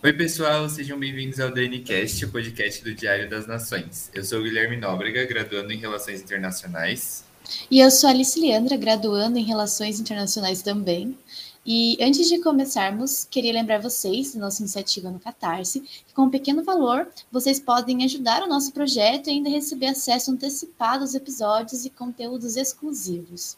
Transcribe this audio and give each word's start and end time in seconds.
Oi, 0.00 0.12
pessoal, 0.12 0.68
sejam 0.68 0.96
bem-vindos 0.96 1.40
ao 1.40 1.50
DNCast, 1.50 2.24
o 2.24 2.30
podcast 2.30 2.84
do 2.84 2.94
Diário 2.94 3.28
das 3.28 3.48
Nações. 3.48 4.08
Eu 4.14 4.24
sou 4.24 4.38
o 4.38 4.44
Guilherme 4.44 4.76
Nóbrega, 4.76 5.26
graduando 5.26 5.72
em 5.72 5.76
Relações 5.76 6.22
Internacionais. 6.22 7.24
E 7.68 7.80
eu 7.80 7.90
sou 7.90 8.06
a 8.06 8.12
Alice 8.12 8.38
Leandra, 8.38 8.76
graduando 8.76 9.38
em 9.38 9.42
Relações 9.42 9.98
Internacionais 9.98 10.62
também. 10.62 11.18
E 11.66 11.98
antes 12.00 12.28
de 12.28 12.38
começarmos, 12.38 13.26
queria 13.28 13.52
lembrar 13.52 13.80
vocês 13.80 14.34
da 14.34 14.40
nossa 14.40 14.62
iniciativa 14.62 15.10
no 15.10 15.18
Catarse, 15.18 15.80
que 15.80 16.14
com 16.14 16.26
um 16.26 16.30
pequeno 16.30 16.62
valor 16.62 17.08
vocês 17.32 17.58
podem 17.58 18.04
ajudar 18.04 18.44
o 18.44 18.48
nosso 18.48 18.72
projeto 18.72 19.26
e 19.26 19.30
ainda 19.30 19.50
receber 19.50 19.86
acesso 19.86 20.30
antecipado 20.30 21.02
aos 21.02 21.16
episódios 21.16 21.84
e 21.84 21.90
conteúdos 21.90 22.56
exclusivos. 22.56 23.56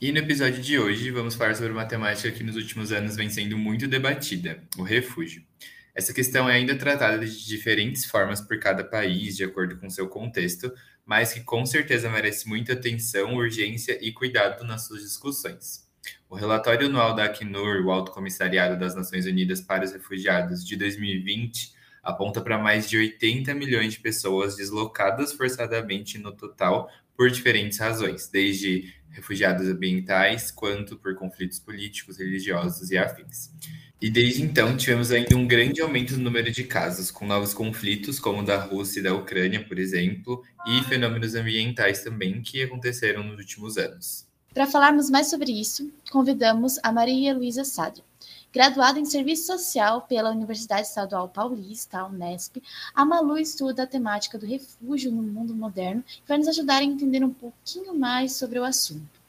E 0.00 0.12
no 0.12 0.18
episódio 0.18 0.62
de 0.62 0.78
hoje 0.78 1.10
vamos 1.10 1.34
falar 1.34 1.56
sobre 1.56 1.72
uma 1.72 1.84
temática 1.84 2.30
que 2.30 2.44
nos 2.44 2.54
últimos 2.54 2.92
anos 2.92 3.16
vem 3.16 3.28
sendo 3.28 3.58
muito 3.58 3.88
debatida: 3.88 4.62
o 4.78 4.84
refúgio. 4.84 5.49
Essa 6.00 6.14
questão 6.14 6.48
é 6.48 6.54
ainda 6.54 6.74
tratada 6.74 7.18
de 7.18 7.46
diferentes 7.46 8.06
formas 8.06 8.40
por 8.40 8.58
cada 8.58 8.82
país, 8.82 9.36
de 9.36 9.44
acordo 9.44 9.76
com 9.76 9.90
seu 9.90 10.08
contexto, 10.08 10.72
mas 11.04 11.34
que 11.34 11.40
com 11.40 11.66
certeza 11.66 12.08
merece 12.08 12.48
muita 12.48 12.72
atenção, 12.72 13.34
urgência 13.34 13.98
e 14.00 14.10
cuidado 14.10 14.64
nas 14.64 14.86
suas 14.86 15.02
discussões. 15.02 15.86
O 16.26 16.34
relatório 16.34 16.86
anual 16.86 17.14
da 17.14 17.24
Acnur, 17.24 17.84
o 17.84 17.90
Alto 17.90 18.12
Comissariado 18.12 18.80
das 18.80 18.94
Nações 18.94 19.26
Unidas 19.26 19.60
para 19.60 19.84
os 19.84 19.92
Refugiados, 19.92 20.66
de 20.66 20.74
2020, 20.74 21.74
aponta 22.02 22.40
para 22.40 22.56
mais 22.56 22.88
de 22.88 22.96
80 22.96 23.52
milhões 23.52 23.92
de 23.92 24.00
pessoas 24.00 24.56
deslocadas 24.56 25.34
forçadamente 25.34 26.16
no 26.16 26.32
total 26.32 26.88
por 27.14 27.30
diferentes 27.30 27.76
razões, 27.76 28.26
desde 28.26 28.90
refugiados 29.10 29.68
ambientais 29.68 30.50
quanto 30.50 30.96
por 30.96 31.14
conflitos 31.14 31.58
políticos, 31.58 32.16
religiosos 32.16 32.90
e 32.90 32.96
afins. 32.96 33.50
E 34.00 34.08
desde 34.08 34.42
então 34.42 34.76
tivemos 34.78 35.10
ainda 35.10 35.36
um 35.36 35.46
grande 35.46 35.82
aumento 35.82 36.16
no 36.16 36.22
número 36.24 36.50
de 36.50 36.64
casos, 36.64 37.10
com 37.10 37.26
novos 37.26 37.52
conflitos, 37.52 38.18
como 38.18 38.40
o 38.40 38.44
da 38.44 38.58
Rússia 38.58 39.00
e 39.00 39.02
da 39.02 39.14
Ucrânia, 39.14 39.62
por 39.62 39.78
exemplo, 39.78 40.42
e 40.66 40.82
fenômenos 40.84 41.34
ambientais 41.34 42.02
também 42.02 42.40
que 42.40 42.62
aconteceram 42.62 43.22
nos 43.22 43.36
últimos 43.38 43.76
anos. 43.76 44.26
Para 44.54 44.66
falarmos 44.66 45.10
mais 45.10 45.28
sobre 45.28 45.52
isso, 45.52 45.92
convidamos 46.10 46.78
a 46.82 46.90
Maria 46.90 47.34
Luísa 47.34 47.62
Sadra. 47.62 48.02
Graduada 48.52 48.98
em 48.98 49.04
Serviço 49.04 49.46
Social 49.46 50.02
pela 50.08 50.30
Universidade 50.30 50.88
Estadual 50.88 51.28
Paulista, 51.28 51.98
a 51.98 52.06
Unesp, 52.06 52.56
a 52.94 53.04
Malu 53.04 53.38
estuda 53.38 53.84
a 53.84 53.86
temática 53.86 54.36
do 54.36 54.46
refúgio 54.46 55.12
no 55.12 55.22
mundo 55.22 55.54
moderno 55.54 56.02
e 56.08 56.26
vai 56.26 56.38
nos 56.38 56.48
ajudar 56.48 56.78
a 56.78 56.84
entender 56.84 57.22
um 57.22 57.32
pouquinho 57.32 57.94
mais 57.94 58.32
sobre 58.32 58.58
o 58.58 58.64
assunto. 58.64 59.20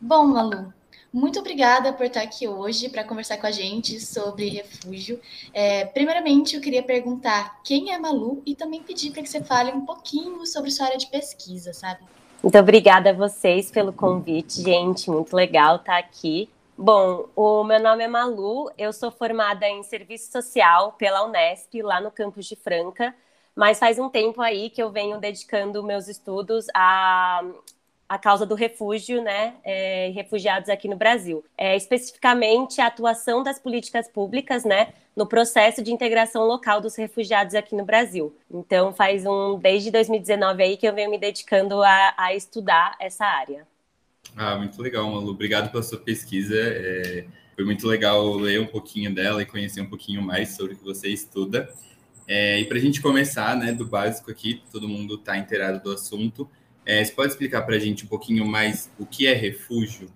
Bom, 0.00 0.26
Malu, 0.26 0.74
muito 1.12 1.38
obrigada 1.38 1.92
por 1.92 2.06
estar 2.06 2.22
aqui 2.22 2.46
hoje 2.46 2.88
para 2.88 3.04
conversar 3.04 3.38
com 3.38 3.46
a 3.46 3.50
gente 3.50 4.00
sobre 4.00 4.48
refúgio. 4.48 5.20
É, 5.52 5.84
primeiramente, 5.84 6.56
eu 6.56 6.60
queria 6.60 6.82
perguntar 6.82 7.60
quem 7.62 7.92
é 7.92 7.98
Malu 7.98 8.42
e 8.44 8.54
também 8.54 8.82
pedir 8.82 9.12
para 9.12 9.22
que 9.22 9.28
você 9.28 9.42
fale 9.42 9.72
um 9.72 9.86
pouquinho 9.86 10.44
sobre 10.46 10.70
sua 10.70 10.86
área 10.86 10.98
de 10.98 11.06
pesquisa, 11.06 11.72
sabe? 11.72 12.00
Muito 12.42 12.58
obrigada 12.58 13.10
a 13.10 13.12
vocês 13.12 13.70
pelo 13.70 13.92
convite, 13.92 14.62
gente. 14.62 15.10
Muito 15.10 15.34
legal 15.34 15.76
estar 15.76 15.98
aqui. 15.98 16.50
Bom, 16.78 17.24
o 17.34 17.64
meu 17.64 17.80
nome 17.80 18.04
é 18.04 18.08
Malu, 18.08 18.70
eu 18.76 18.92
sou 18.92 19.10
formada 19.10 19.66
em 19.66 19.82
Serviço 19.82 20.30
Social 20.30 20.92
pela 20.92 21.24
Unesp, 21.24 21.80
lá 21.80 22.02
no 22.02 22.10
campus 22.10 22.44
de 22.44 22.54
Franca, 22.54 23.14
mas 23.54 23.78
faz 23.78 23.98
um 23.98 24.10
tempo 24.10 24.42
aí 24.42 24.68
que 24.68 24.82
eu 24.82 24.90
venho 24.90 25.18
dedicando 25.18 25.82
meus 25.82 26.06
estudos 26.06 26.66
a, 26.74 27.42
a 28.08 28.18
causa 28.18 28.46
do 28.46 28.54
refúgio, 28.54 29.22
né, 29.22 29.54
é, 29.64 30.10
refugiados 30.14 30.68
aqui 30.68 30.88
no 30.88 30.96
Brasil. 30.96 31.44
É, 31.56 31.76
especificamente 31.76 32.80
a 32.80 32.86
atuação 32.86 33.42
das 33.42 33.58
políticas 33.58 34.08
públicas, 34.08 34.64
né, 34.64 34.88
no 35.14 35.26
processo 35.26 35.82
de 35.82 35.92
integração 35.92 36.44
local 36.46 36.80
dos 36.80 36.94
refugiados 36.94 37.54
aqui 37.54 37.74
no 37.74 37.84
Brasil. 37.84 38.34
Então, 38.50 38.92
faz 38.92 39.24
um 39.26 39.58
desde 39.58 39.90
2019 39.90 40.62
aí 40.62 40.76
que 40.76 40.86
eu 40.86 40.94
venho 40.94 41.10
me 41.10 41.18
dedicando 41.18 41.82
a, 41.82 42.14
a 42.16 42.34
estudar 42.34 42.94
essa 43.00 43.24
área. 43.24 43.66
Ah, 44.36 44.56
muito 44.56 44.80
legal, 44.80 45.10
Malu. 45.10 45.30
Obrigado 45.30 45.70
pela 45.70 45.82
sua 45.82 45.98
pesquisa. 45.98 46.54
É, 46.58 47.24
foi 47.54 47.64
muito 47.64 47.86
legal 47.86 48.34
ler 48.34 48.60
um 48.60 48.66
pouquinho 48.66 49.14
dela 49.14 49.40
e 49.40 49.46
conhecer 49.46 49.80
um 49.80 49.88
pouquinho 49.88 50.20
mais 50.20 50.54
sobre 50.54 50.74
o 50.74 50.76
que 50.76 50.84
você 50.84 51.08
estuda. 51.08 51.72
É, 52.28 52.60
e 52.60 52.64
para 52.66 52.76
a 52.76 52.80
gente 52.80 53.00
começar, 53.00 53.56
né, 53.56 53.72
do 53.72 53.86
básico 53.86 54.30
aqui, 54.30 54.62
todo 54.70 54.88
mundo 54.88 55.14
está 55.14 55.38
inteirado 55.38 55.82
do 55.82 55.92
assunto. 55.92 56.48
É, 56.86 57.04
você 57.04 57.12
pode 57.12 57.32
explicar 57.32 57.62
para 57.62 57.74
a 57.74 57.78
gente 57.80 58.04
um 58.04 58.08
pouquinho 58.08 58.46
mais 58.46 58.88
o 58.96 59.04
que 59.04 59.26
é 59.26 59.32
refúgio? 59.32 60.08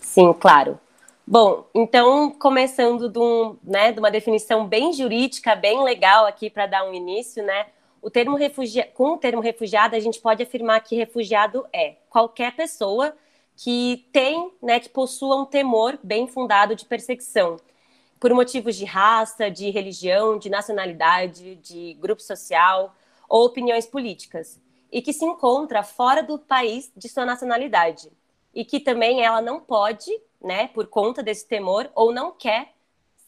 Sim, 0.00 0.32
claro. 0.32 0.80
Bom, 1.26 1.68
então, 1.74 2.30
começando 2.30 3.08
de, 3.08 3.18
um, 3.18 3.56
né, 3.62 3.92
de 3.92 3.98
uma 3.98 4.10
definição 4.10 4.66
bem 4.66 4.92
jurídica, 4.94 5.54
bem 5.54 5.84
legal 5.84 6.24
aqui 6.24 6.48
para 6.48 6.66
dar 6.66 6.84
um 6.88 6.94
início, 6.94 7.44
né? 7.44 7.66
O 8.00 8.08
termo 8.08 8.36
refugia... 8.36 8.88
Com 8.94 9.14
o 9.14 9.16
termo 9.18 9.42
refugiado, 9.42 9.94
a 9.94 10.00
gente 10.00 10.20
pode 10.20 10.42
afirmar 10.42 10.80
que 10.80 10.96
refugiado 10.96 11.66
é 11.72 11.96
qualquer 12.08 12.54
pessoa 12.54 13.14
que 13.56 14.06
tem, 14.12 14.52
né, 14.62 14.78
que 14.78 14.88
possua 14.88 15.36
um 15.36 15.44
temor 15.44 15.98
bem 16.02 16.26
fundado 16.26 16.74
de 16.76 16.84
perseguição, 16.84 17.56
por 18.20 18.32
motivos 18.32 18.76
de 18.76 18.84
raça, 18.84 19.50
de 19.50 19.70
religião, 19.70 20.38
de 20.38 20.48
nacionalidade, 20.48 21.56
de 21.56 21.94
grupo 21.94 22.22
social 22.22 22.94
ou 23.28 23.44
opiniões 23.44 23.86
políticas, 23.86 24.60
e 24.96 25.02
que 25.02 25.12
se 25.12 25.26
encontra 25.26 25.82
fora 25.82 26.22
do 26.22 26.38
país 26.38 26.90
de 26.96 27.06
sua 27.06 27.26
nacionalidade, 27.26 28.10
e 28.54 28.64
que 28.64 28.80
também 28.80 29.22
ela 29.22 29.42
não 29.42 29.60
pode, 29.60 30.10
né, 30.42 30.68
por 30.68 30.86
conta 30.86 31.22
desse 31.22 31.46
temor, 31.46 31.90
ou 31.94 32.14
não 32.14 32.32
quer 32.32 32.72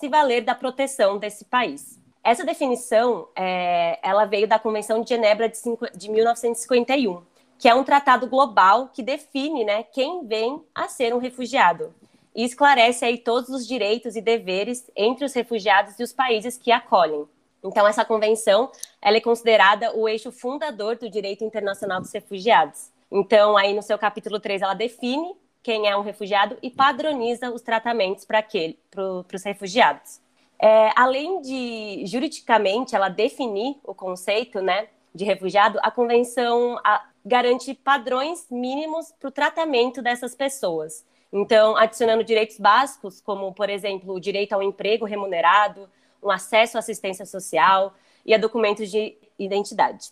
se 0.00 0.08
valer 0.08 0.42
da 0.42 0.54
proteção 0.54 1.18
desse 1.18 1.44
país. 1.44 2.00
Essa 2.24 2.42
definição, 2.42 3.28
é, 3.36 3.98
ela 4.02 4.24
veio 4.24 4.48
da 4.48 4.58
Convenção 4.58 5.02
de 5.02 5.10
Genebra 5.10 5.46
de, 5.46 5.58
cinco, 5.58 5.84
de 5.94 6.10
1951, 6.10 7.20
que 7.58 7.68
é 7.68 7.74
um 7.74 7.84
tratado 7.84 8.26
global 8.26 8.88
que 8.88 9.02
define 9.02 9.62
né, 9.62 9.82
quem 9.82 10.26
vem 10.26 10.64
a 10.74 10.88
ser 10.88 11.14
um 11.14 11.18
refugiado 11.18 11.94
e 12.34 12.44
esclarece 12.44 13.04
aí 13.04 13.18
todos 13.18 13.50
os 13.50 13.66
direitos 13.66 14.16
e 14.16 14.22
deveres 14.22 14.90
entre 14.96 15.26
os 15.26 15.34
refugiados 15.34 16.00
e 16.00 16.02
os 16.02 16.14
países 16.14 16.56
que 16.56 16.72
acolhem. 16.72 17.26
Então, 17.62 17.86
essa 17.86 18.04
convenção 18.04 18.70
ela 19.02 19.16
é 19.16 19.20
considerada 19.20 19.96
o 19.96 20.08
eixo 20.08 20.30
fundador 20.30 20.96
do 20.96 21.10
direito 21.10 21.44
internacional 21.44 22.00
dos 22.00 22.12
refugiados. 22.12 22.90
Então, 23.10 23.56
aí 23.56 23.74
no 23.74 23.82
seu 23.82 23.98
capítulo 23.98 24.38
3, 24.38 24.62
ela 24.62 24.74
define 24.74 25.34
quem 25.62 25.88
é 25.88 25.96
um 25.96 26.02
refugiado 26.02 26.56
e 26.62 26.70
padroniza 26.70 27.50
os 27.50 27.62
tratamentos 27.62 28.24
para 28.24 28.44
pro, 28.90 29.24
os 29.32 29.44
refugiados. 29.44 30.20
É, 30.60 30.90
além 30.96 31.40
de 31.40 32.04
juridicamente 32.06 32.94
ela 32.94 33.08
definir 33.08 33.76
o 33.84 33.94
conceito 33.94 34.60
né, 34.60 34.88
de 35.14 35.24
refugiado, 35.24 35.78
a 35.82 35.90
convenção 35.90 36.78
a, 36.84 37.04
garante 37.24 37.74
padrões 37.74 38.46
mínimos 38.50 39.12
para 39.18 39.28
o 39.28 39.32
tratamento 39.32 40.02
dessas 40.02 40.34
pessoas. 40.34 41.04
Então, 41.32 41.76
adicionando 41.76 42.24
direitos 42.24 42.58
básicos, 42.58 43.20
como, 43.20 43.52
por 43.52 43.68
exemplo, 43.68 44.14
o 44.14 44.20
direito 44.20 44.54
ao 44.54 44.62
emprego 44.62 45.04
remunerado, 45.04 45.88
um 46.22 46.30
acesso 46.30 46.76
à 46.76 46.80
assistência 46.80 47.24
social 47.24 47.94
e 48.24 48.34
a 48.34 48.38
documentos 48.38 48.90
de 48.90 49.16
identidade. 49.38 50.10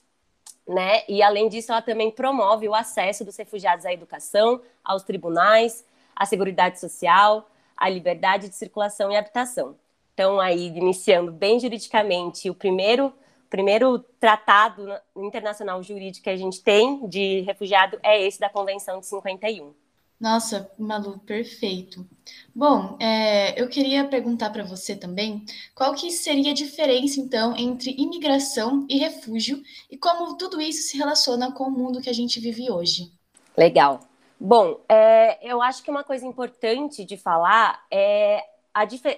Né? 0.66 1.02
E, 1.08 1.22
além 1.22 1.48
disso, 1.48 1.70
ela 1.70 1.82
também 1.82 2.10
promove 2.10 2.68
o 2.68 2.74
acesso 2.74 3.24
dos 3.24 3.36
refugiados 3.36 3.86
à 3.86 3.92
educação, 3.92 4.60
aos 4.84 5.02
tribunais, 5.02 5.84
à 6.14 6.26
seguridade 6.26 6.80
social, 6.80 7.48
à 7.76 7.88
liberdade 7.88 8.48
de 8.48 8.54
circulação 8.54 9.12
e 9.12 9.16
habitação. 9.16 9.76
Então, 10.14 10.40
aí, 10.40 10.68
iniciando 10.68 11.30
bem 11.30 11.60
juridicamente, 11.60 12.50
o 12.50 12.54
primeiro 12.54 13.12
primeiro 13.48 14.00
tratado 14.20 14.88
internacional 15.16 15.82
jurídico 15.82 16.24
que 16.24 16.30
a 16.30 16.36
gente 16.36 16.62
tem 16.62 17.06
de 17.08 17.42
refugiado 17.42 17.98
é 18.02 18.20
esse 18.20 18.40
da 18.40 18.50
Convenção 18.50 18.98
de 19.00 19.06
51. 19.06 19.72
Nossa, 20.18 20.70
Malu, 20.78 21.18
perfeito. 21.18 22.06
Bom, 22.54 22.96
é, 22.98 23.60
eu 23.60 23.68
queria 23.68 24.08
perguntar 24.08 24.50
para 24.50 24.64
você 24.64 24.96
também 24.96 25.44
qual 25.74 25.94
que 25.94 26.10
seria 26.10 26.52
a 26.52 26.54
diferença, 26.54 27.20
então, 27.20 27.54
entre 27.56 27.94
imigração 27.98 28.86
e 28.88 28.98
refúgio 28.98 29.62
e 29.90 29.96
como 29.96 30.36
tudo 30.38 30.60
isso 30.60 30.88
se 30.88 30.96
relaciona 30.96 31.52
com 31.52 31.64
o 31.64 31.70
mundo 31.70 32.00
que 32.00 32.08
a 32.08 32.14
gente 32.14 32.40
vive 32.40 32.70
hoje. 32.70 33.12
Legal. 33.56 34.00
Bom, 34.40 34.80
é, 34.88 35.38
eu 35.46 35.60
acho 35.60 35.82
que 35.82 35.90
uma 35.90 36.04
coisa 36.04 36.26
importante 36.26 37.04
de 37.04 37.16
falar 37.16 37.84
é 37.90 38.42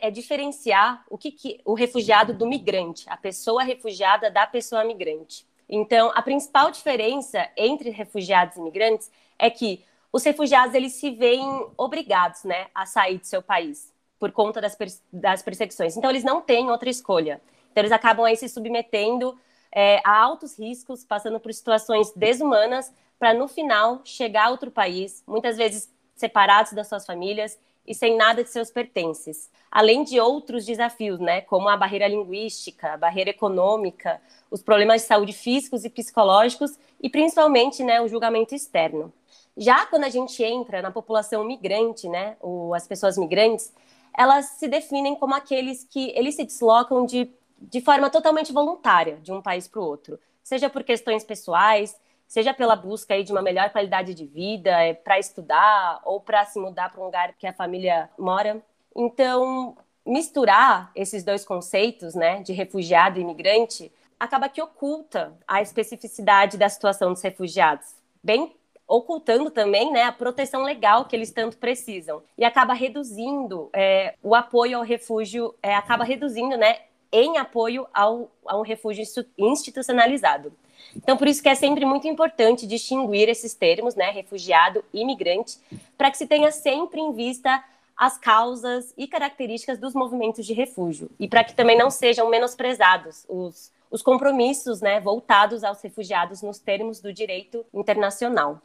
é 0.01 0.09
diferenciar 0.09 1.05
o 1.11 1.19
que, 1.19 1.33
que 1.33 1.61
o 1.65 1.75
refugiado 1.75 2.33
do 2.33 2.47
migrante, 2.47 3.05
a 3.09 3.17
pessoa 3.17 3.65
refugiada 3.65 4.31
da 4.31 4.47
pessoa 4.47 4.85
migrante. 4.85 5.45
Então, 5.69 6.13
a 6.15 6.23
principal 6.23 6.71
diferença 6.71 7.45
entre 7.57 7.91
refugiados 7.91 8.57
e 8.57 8.61
migrantes 8.61 9.11
é 9.37 9.51
que 9.51 9.85
os 10.13 10.25
refugiados 10.25 10.75
eles 10.75 10.95
se 10.95 11.11
veem 11.11 11.67
obrigados, 11.77 12.45
né, 12.45 12.69
a 12.75 12.87
sair 12.87 13.19
do 13.19 13.27
seu 13.27 13.43
país 13.43 13.93
por 14.19 14.33
conta 14.33 14.61
das, 14.61 14.77
das 15.13 15.43
perseguições. 15.43 15.97
Então, 15.97 16.11
eles 16.11 16.25
não 16.25 16.41
têm 16.41 16.71
outra 16.71 16.91
escolha. 16.91 17.41
Então, 17.71 17.83
eles 17.83 17.93
acabam 17.93 18.25
aí 18.25 18.37
se 18.37 18.49
submetendo 18.49 19.39
é, 19.71 20.01
a 20.05 20.19
altos 20.19 20.59
riscos, 20.59 21.05
passando 21.05 21.39
por 21.39 21.53
situações 21.55 22.13
desumanas, 22.15 22.93
para 23.19 23.35
no 23.35 23.49
final 23.49 24.01
chegar 24.05 24.47
a 24.47 24.51
outro 24.51 24.71
país, 24.71 25.23
muitas 25.27 25.57
vezes 25.57 25.93
separados 26.15 26.73
das 26.73 26.89
suas 26.89 27.07
famílias 27.07 27.59
e 27.87 27.95
sem 27.95 28.17
nada 28.17 28.45
de 28.45 28.51
seus 28.51 28.71
pertences. 28.71 29.51
Além 29.71 30.05
de 30.05 30.21
outros 30.21 30.65
desafios, 30.65 31.19
né, 31.19 31.41
como 31.43 31.69
a 31.69 31.77
barreira 31.77 32.07
linguística, 32.07 32.93
a 32.93 32.97
barreira 32.97 33.31
econômica, 33.31 34.21
os 34.51 34.63
problemas 34.63 35.03
de 35.03 35.09
saúde 35.09 35.33
físicos 35.33 35.85
e 35.85 35.91
psicológicos 35.91 36.79
e 37.01 37.09
principalmente, 37.09 37.83
né, 37.83 38.01
o 38.01 38.09
julgamento 38.09 38.55
externo. 38.55 39.13
Já 39.59 39.85
quando 39.87 40.05
a 40.05 40.09
gente 40.09 40.41
entra 40.45 40.81
na 40.81 40.93
população 40.93 41.43
migrante, 41.43 42.09
né, 42.09 42.37
ou 42.41 42.73
as 42.75 42.87
pessoas 42.87 43.19
migrantes, 43.19 43.75
elas 44.17 44.47
se 44.51 44.69
definem 44.69 45.17
como 45.17 45.35
aqueles 45.35 45.83
que 45.83 46.13
eles 46.15 46.37
se 46.37 46.45
deslocam 46.45 47.05
de, 47.05 47.29
de 47.59 47.81
forma 47.81 48.09
totalmente 48.09 48.53
voluntária 48.53 49.17
de 49.17 49.33
um 49.33 49.43
país 49.43 49.67
para 49.67 49.81
o 49.81 49.85
outro, 49.85 50.19
seja 50.45 50.71
por 50.71 50.85
questões 50.85 51.25
pessoais, 51.25 51.99
seja 52.29 52.55
pela 52.55 52.77
busca 52.77 53.15
aí 53.15 53.25
de 53.25 53.33
uma 53.33 53.43
melhor 53.43 53.71
qualidade 53.71 54.15
de 54.15 54.27
vida, 54.27 54.71
é, 54.81 54.95
para 54.95 55.19
estudar 55.19 56.01
ou 56.05 56.21
para 56.21 56.45
se 56.45 56.61
mudar 56.61 56.93
para 56.93 57.01
um 57.01 57.07
lugar 57.07 57.35
que 57.37 57.47
a 57.47 57.53
família 57.53 58.09
mora. 58.17 58.63
Então, 58.95 59.77
misturar 60.07 60.93
esses 60.95 61.25
dois 61.25 61.45
conceitos, 61.45 62.15
né, 62.15 62.43
de 62.43 62.53
refugiado 62.53 63.19
e 63.19 63.23
imigrante, 63.23 63.91
acaba 64.21 64.49
que 64.49 64.63
oculta 64.63 65.37
a 65.49 65.61
especificidade 65.61 66.57
da 66.57 66.69
situação 66.69 67.13
dos 67.13 67.23
refugiados, 67.23 67.97
bem 68.23 68.58
ocultando 68.89 69.51
também 69.51 69.93
né, 69.93 70.05
a 70.05 70.13
proteção 70.13 70.63
legal 70.63 71.05
que 71.05 71.15
eles 71.15 71.31
tanto 71.31 71.59
precisam. 71.59 72.23
E 72.39 72.45
acaba 72.45 72.73
reduzindo 72.73 73.69
é, 73.75 74.15
o 74.23 74.35
apoio 74.35 74.79
ao 74.79 74.83
refúgio, 74.83 75.55
é, 75.63 75.75
acaba 75.75 76.05
reduzindo 76.05 76.57
né, 76.57 76.79
em 77.13 77.37
apoio 77.37 77.87
ao, 77.93 78.31
a 78.47 78.57
um 78.57 78.63
refúgio 78.63 79.05
institucionalizado. 79.37 80.53
Então, 80.97 81.17
por 81.17 81.29
isso 81.29 81.43
que 81.43 81.49
é 81.49 81.55
sempre 81.55 81.85
muito 81.85 82.09
importante 82.09 82.67
distinguir 82.67 83.29
esses 83.29 83.55
termos, 83.55 83.95
né, 83.95 84.11
refugiado 84.11 84.83
e 84.93 85.03
imigrante, 85.03 85.59
para 85.97 86.11
que 86.11 86.17
se 86.17 86.27
tenha 86.27 86.51
sempre 86.51 87.01
em 87.01 87.13
vista 87.13 87.63
as 87.97 88.17
causas 88.17 88.95
e 88.97 89.07
características 89.09 89.79
dos 89.79 89.93
movimentos 89.93 90.47
de 90.47 90.53
refúgio 90.53 91.11
e 91.19 91.27
para 91.29 91.43
que 91.43 91.53
também 91.53 91.77
não 91.77 91.91
sejam 91.91 92.31
menosprezados 92.31 93.27
os, 93.29 93.73
os 93.91 94.03
compromissos 94.03 94.81
né, 94.81 95.01
voltados 95.01 95.65
aos 95.65 95.83
refugiados 95.83 96.41
nos 96.41 96.61
termos 96.61 97.01
do 97.01 97.13
direito 97.13 97.67
internacional. 97.75 98.63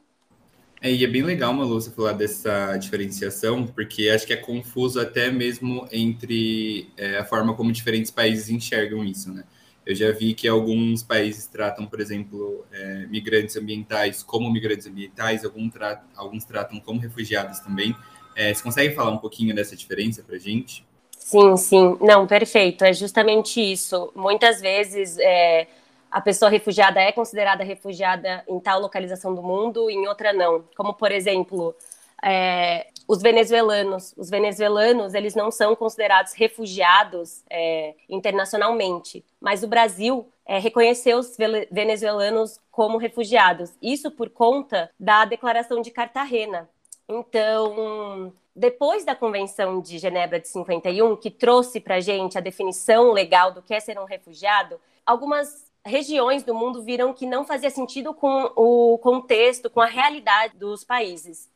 É, 0.83 0.91
e 0.91 1.01
é 1.01 1.07
bem 1.07 1.23
legal, 1.23 1.53
Malu, 1.53 1.79
você 1.79 1.89
falar 1.89 2.11
dessa 2.11 2.75
diferenciação, 2.75 3.65
porque 3.65 4.09
acho 4.09 4.27
que 4.27 4.33
é 4.33 4.35
confuso 4.35 4.99
até 4.99 5.31
mesmo 5.31 5.87
entre 5.93 6.89
é, 6.97 7.19
a 7.19 7.23
forma 7.23 7.55
como 7.55 7.71
diferentes 7.71 8.11
países 8.11 8.49
enxergam 8.49 9.01
isso, 9.01 9.31
né? 9.33 9.45
Eu 9.85 9.95
já 9.95 10.11
vi 10.11 10.33
que 10.33 10.45
alguns 10.45 11.01
países 11.01 11.47
tratam, 11.47 11.85
por 11.85 12.01
exemplo, 12.01 12.65
é, 12.69 13.05
migrantes 13.05 13.55
ambientais 13.55 14.23
como 14.23 14.51
migrantes 14.51 14.85
ambientais, 14.85 15.45
alguns, 15.45 15.71
tra 15.71 16.03
alguns 16.17 16.43
tratam 16.43 16.77
como 16.81 16.99
refugiados 16.99 17.59
também. 17.59 17.95
É, 18.35 18.53
você 18.53 18.61
consegue 18.61 18.93
falar 18.93 19.11
um 19.11 19.19
pouquinho 19.19 19.55
dessa 19.55 19.77
diferença 19.77 20.21
para 20.21 20.37
gente? 20.37 20.85
Sim, 21.17 21.55
sim. 21.55 21.97
Não, 22.01 22.27
perfeito. 22.27 22.83
É 22.83 22.91
justamente 22.91 23.61
isso. 23.61 24.11
Muitas 24.13 24.59
vezes 24.59 25.17
é, 25.17 25.65
a 26.13 26.21
pessoa 26.21 26.51
refugiada 26.51 27.01
é 27.01 27.11
considerada 27.11 27.63
refugiada 27.63 28.43
em 28.47 28.59
tal 28.59 28.79
localização 28.79 29.33
do 29.33 29.41
mundo, 29.41 29.89
em 29.89 30.07
outra 30.07 30.31
não. 30.31 30.63
Como, 30.77 30.93
por 30.93 31.11
exemplo, 31.11 31.75
é, 32.23 32.85
os 33.07 33.19
venezuelanos. 33.19 34.13
Os 34.15 34.29
venezuelanos, 34.29 35.15
eles 35.15 35.33
não 35.33 35.49
são 35.49 35.75
considerados 35.75 36.33
refugiados 36.33 37.43
é, 37.49 37.95
internacionalmente, 38.07 39.25
mas 39.41 39.63
o 39.63 39.67
Brasil 39.67 40.29
é, 40.45 40.59
reconheceu 40.59 41.17
os 41.17 41.35
venezuelanos 41.71 42.59
como 42.69 42.99
refugiados. 42.99 43.73
Isso 43.81 44.11
por 44.11 44.29
conta 44.29 44.91
da 44.99 45.25
Declaração 45.25 45.81
de 45.81 45.89
Cartagena. 45.89 46.69
Então, 47.09 48.31
depois 48.55 49.03
da 49.03 49.15
Convenção 49.15 49.81
de 49.81 49.97
Genebra 49.97 50.39
de 50.39 50.47
51, 50.47 51.15
que 51.15 51.31
trouxe 51.31 51.79
para 51.79 51.95
a 51.95 51.99
gente 51.99 52.37
a 52.37 52.41
definição 52.41 53.11
legal 53.11 53.51
do 53.51 53.63
que 53.63 53.73
é 53.73 53.79
ser 53.79 53.97
um 53.97 54.05
refugiado, 54.05 54.79
algumas 55.03 55.72
regiões 55.85 56.43
do 56.43 56.55
mundo 56.55 56.81
viram 56.83 57.13
que 57.13 57.25
não 57.25 57.45
fazia 57.45 57.69
sentido 57.69 58.13
com 58.13 58.51
o 58.55 58.97
contexto, 58.99 59.69
com 59.69 59.81
a 59.81 59.85
realidade 59.85 60.57
dos 60.57 60.83
países. 60.83 61.51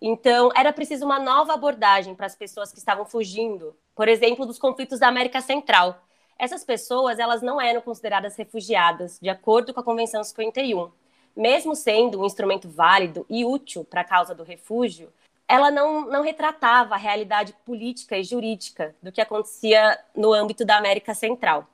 Então, 0.00 0.50
era 0.54 0.72
preciso 0.72 1.04
uma 1.04 1.18
nova 1.18 1.54
abordagem 1.54 2.14
para 2.14 2.26
as 2.26 2.34
pessoas 2.34 2.72
que 2.72 2.78
estavam 2.78 3.04
fugindo, 3.06 3.74
por 3.94 4.08
exemplo, 4.08 4.44
dos 4.44 4.58
conflitos 4.58 4.98
da 4.98 5.08
América 5.08 5.40
Central. 5.40 6.02
Essas 6.38 6.64
pessoas, 6.64 7.18
elas 7.18 7.40
não 7.40 7.60
eram 7.60 7.80
consideradas 7.80 8.36
refugiadas, 8.36 9.18
de 9.20 9.28
acordo 9.28 9.72
com 9.72 9.80
a 9.80 9.84
Convenção 9.84 10.22
51. 10.22 10.90
Mesmo 11.36 11.74
sendo 11.74 12.20
um 12.20 12.26
instrumento 12.26 12.68
válido 12.68 13.24
e 13.30 13.44
útil 13.44 13.84
para 13.84 14.02
a 14.02 14.04
causa 14.04 14.34
do 14.34 14.42
refúgio, 14.42 15.10
ela 15.48 15.70
não, 15.70 16.06
não 16.06 16.22
retratava 16.22 16.94
a 16.94 16.98
realidade 16.98 17.54
política 17.64 18.18
e 18.18 18.24
jurídica 18.24 18.94
do 19.02 19.12
que 19.12 19.20
acontecia 19.20 19.98
no 20.14 20.32
âmbito 20.32 20.64
da 20.64 20.76
América 20.76 21.14
Central 21.14 21.66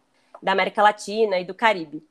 da 0.42 0.52
América 0.52 0.82
Latina 0.82 1.38
e 1.38 1.44
do 1.44 1.54
Caribe. 1.54 2.02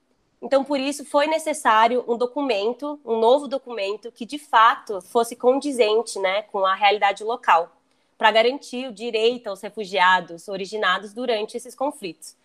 Então, 0.41 0.63
por 0.63 0.79
isso, 0.79 1.03
foi 1.03 1.27
necessário 1.27 2.03
um 2.07 2.15
documento, 2.15 2.99
um 3.03 3.19
novo 3.19 3.47
documento, 3.47 4.11
que 4.11 4.25
de 4.25 4.37
fato 4.37 5.01
fosse 5.01 5.35
condizente 5.35 6.19
né, 6.19 6.43
com 6.43 6.65
a 6.65 6.75
realidade 6.75 7.23
local, 7.23 7.75
para 8.17 8.31
garantir 8.31 8.87
o 8.87 8.93
direito 8.93 9.47
aos 9.47 9.61
refugiados 9.61 10.47
originados 10.47 11.13
durante 11.13 11.57
esses 11.57 11.73
conflitos. 11.73 12.35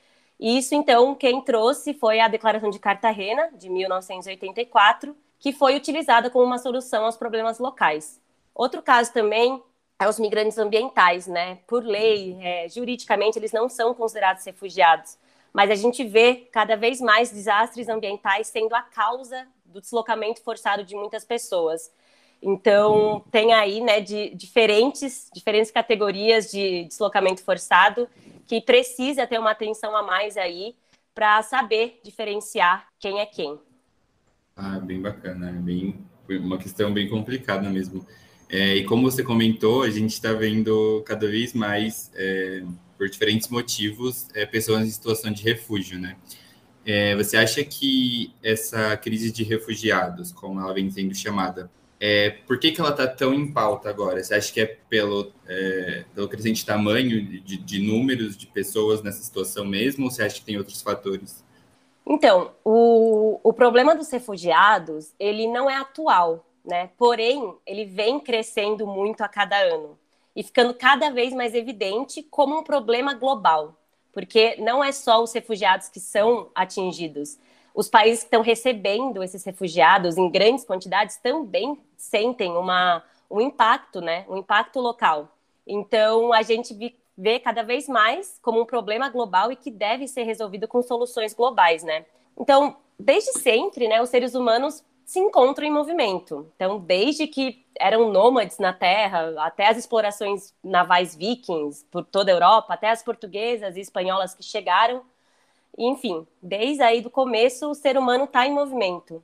E 0.41 0.59
isso, 0.59 0.75
então, 0.75 1.15
quem 1.15 1.41
trouxe 1.41 1.95
foi 1.95 2.19
a 2.19 2.29
Declaração 2.29 2.71
de 2.71 2.79
Cartagena, 2.79 3.51
de 3.53 3.69
1984, 3.69 5.15
que 5.39 5.53
foi 5.53 5.77
utilizada 5.77 6.31
como 6.31 6.45
uma 6.45 6.59
solução 6.59 7.05
aos 7.05 7.17
problemas 7.17 7.59
locais. 7.59 8.21
Outro 8.55 8.83
caso 8.83 9.13
também 9.13 9.63
é 9.99 10.09
os 10.09 10.19
migrantes 10.19 10.59
ambientais, 10.59 11.27
né? 11.27 11.59
Por 11.67 11.85
lei, 11.85 12.37
é, 12.41 12.69
juridicamente, 12.69 13.39
eles 13.39 13.53
não 13.53 13.69
são 13.69 13.95
considerados 13.95 14.45
refugiados, 14.45 15.17
mas 15.53 15.71
a 15.71 15.75
gente 15.75 16.05
vê 16.05 16.49
cada 16.53 16.77
vez 16.77 17.01
mais 17.01 17.31
desastres 17.31 17.89
ambientais 17.89 18.49
sendo 18.49 18.75
a 18.75 18.83
causa 18.83 19.47
do 19.65 19.81
deslocamento 19.81 20.43
forçado 20.43 20.85
de 20.85 20.95
muitas 20.95 21.25
pessoas. 21.25 21.91
Então, 22.43 23.25
tem 23.31 23.53
aí 23.53 23.81
né, 23.81 24.01
de 24.01 24.35
diferentes, 24.35 25.31
diferentes 25.33 25.71
categorias 25.71 26.51
de 26.51 26.85
deslocamento 26.85 27.43
forçado 27.45 28.09
que 28.47 28.61
precisa 28.61 29.27
ter 29.27 29.39
uma 29.39 29.53
atenção 29.53 29.97
a 29.97 30.03
mais 30.03 30.37
aí 30.37 30.75
para 31.15 31.41
saber 31.43 32.01
diferenciar 32.03 32.89
quem 32.99 33.21
é 33.21 33.27
quem. 33.27 33.59
Ah, 34.57 34.79
bem 34.81 35.01
bacana, 35.01 35.53
bem, 35.53 36.05
uma 36.29 36.59
questão 36.59 36.93
bem 36.93 37.09
complicada 37.09 37.69
mesmo. 37.71 38.05
É, 38.51 38.77
e 38.77 38.85
como 38.85 39.11
você 39.11 39.23
comentou, 39.23 39.83
a 39.83 39.91
gente 39.91 40.11
está 40.11 40.33
vendo 40.33 41.03
cada 41.07 41.27
vez 41.27 41.55
mais 41.55 42.11
é, 42.15 42.63
por 43.03 43.11
diferentes 43.11 43.49
motivos, 43.49 44.29
é, 44.33 44.47
pessoas 44.47 44.87
em 44.87 44.91
situação 44.91 45.33
de 45.33 45.43
refúgio, 45.43 45.99
né? 45.99 46.17
É, 46.87 47.17
você 47.17 47.37
acha 47.37 47.65
que 47.65 48.33
essa 48.41 48.97
crise 48.97 49.33
de 49.33 49.43
refugiados, 49.43 50.31
como 50.31 50.61
ela 50.61 50.73
vem 50.73 50.89
sendo 50.89 51.13
chamada, 51.13 51.69
é, 51.99 52.31
por 52.47 52.61
que, 52.61 52.71
que 52.71 52.81
ela 52.81 52.91
está 52.91 53.09
tão 53.09 53.35
em 53.35 53.53
pauta 53.53 53.91
agora? 53.91 54.23
Você 54.23 54.37
acha 54.37 54.53
que 54.53 54.61
é 54.61 54.67
pelo, 54.89 55.33
é, 55.49 56.05
pelo 56.15 56.29
crescente 56.29 56.65
tamanho 56.65 57.27
de, 57.27 57.57
de, 57.57 57.79
números 57.81 58.37
de 58.37 58.47
pessoas 58.47 59.03
nessa 59.03 59.21
situação 59.21 59.65
mesmo, 59.65 60.05
ou 60.05 60.11
você 60.11 60.23
acha 60.23 60.37
que 60.37 60.45
tem 60.45 60.57
outros 60.57 60.81
fatores? 60.81 61.45
Então, 62.07 62.53
o, 62.65 63.41
o 63.43 63.53
problema 63.53 63.97
dos 63.97 64.13
refugiados, 64.13 65.13
ele 65.19 65.49
não 65.49 65.69
é 65.69 65.75
atual, 65.75 66.47
né? 66.65 66.91
Porém, 66.97 67.53
ele 67.67 67.85
vem 67.85 68.21
crescendo 68.21 68.87
muito 68.87 69.23
a 69.23 69.29
cada 69.29 69.59
ano 69.59 69.99
e 70.35 70.43
ficando 70.43 70.75
cada 70.75 71.11
vez 71.11 71.33
mais 71.33 71.55
evidente 71.55 72.23
como 72.23 72.59
um 72.59 72.63
problema 72.63 73.15
global, 73.15 73.77
porque 74.13 74.57
não 74.57 74.83
é 74.83 74.93
só 74.93 75.23
os 75.23 75.33
refugiados 75.33 75.89
que 75.89 76.01
são 76.01 76.49
atingidos. 76.55 77.39
Os 77.75 77.89
países 77.89 78.21
que 78.21 78.27
estão 78.27 78.43
recebendo 78.43 79.23
esses 79.23 79.45
refugiados 79.45 80.17
em 80.19 80.31
grandes 80.31 80.65
quantidades 80.65 81.17
também 81.17 81.79
sentem 81.97 82.53
uma, 82.53 83.03
um 83.31 83.41
impacto, 83.41 84.01
né? 84.01 84.27
Um 84.29 84.37
impacto 84.37 84.79
local. 84.79 85.29
Então, 85.67 86.33
a 86.33 86.43
gente 86.43 86.99
vê 87.17 87.39
cada 87.39 87.63
vez 87.63 87.89
mais 87.89 88.39
como 88.43 88.61
um 88.61 88.67
problema 88.67 89.09
global 89.09 89.51
e 89.51 89.57
que 89.57 89.71
deve 89.71 90.07
ser 90.07 90.25
resolvido 90.25 90.69
com 90.69 90.83
soluções 90.83 91.33
globais, 91.33 91.83
né? 91.83 92.05
Então, 92.39 92.77
desde 92.99 93.39
sempre, 93.39 93.89
né, 93.89 94.03
os 94.03 94.11
seres 94.11 94.35
humanos 94.35 94.85
se 95.13 95.21
encontram 95.21 95.67
em 95.67 95.71
movimento. 95.71 96.51
Então, 96.57 96.79
desde 96.79 97.27
que 97.27 97.67
eram 97.79 98.11
nômades 98.11 98.59
na 98.59 98.73
Terra, 98.73 99.35
até 99.45 99.69
as 99.69 99.77
explorações 99.77 100.55
navais 100.65 101.15
vikings 101.15 101.85
por 101.91 102.03
toda 102.03 102.33
a 102.33 102.35
Europa, 102.35 102.73
até 102.73 102.89
as 102.89 103.03
portuguesas 103.03 103.77
e 103.77 103.81
espanholas 103.81 104.35
que 104.35 104.43
chegaram, 104.43 105.03
enfim, 105.77 106.27
desde 106.41 106.83
aí 106.83 107.03
do 107.03 107.11
começo 107.11 107.71
o 107.71 107.75
ser 107.75 107.99
humano 107.99 108.25
está 108.25 108.47
em 108.47 108.55
movimento. 108.55 109.23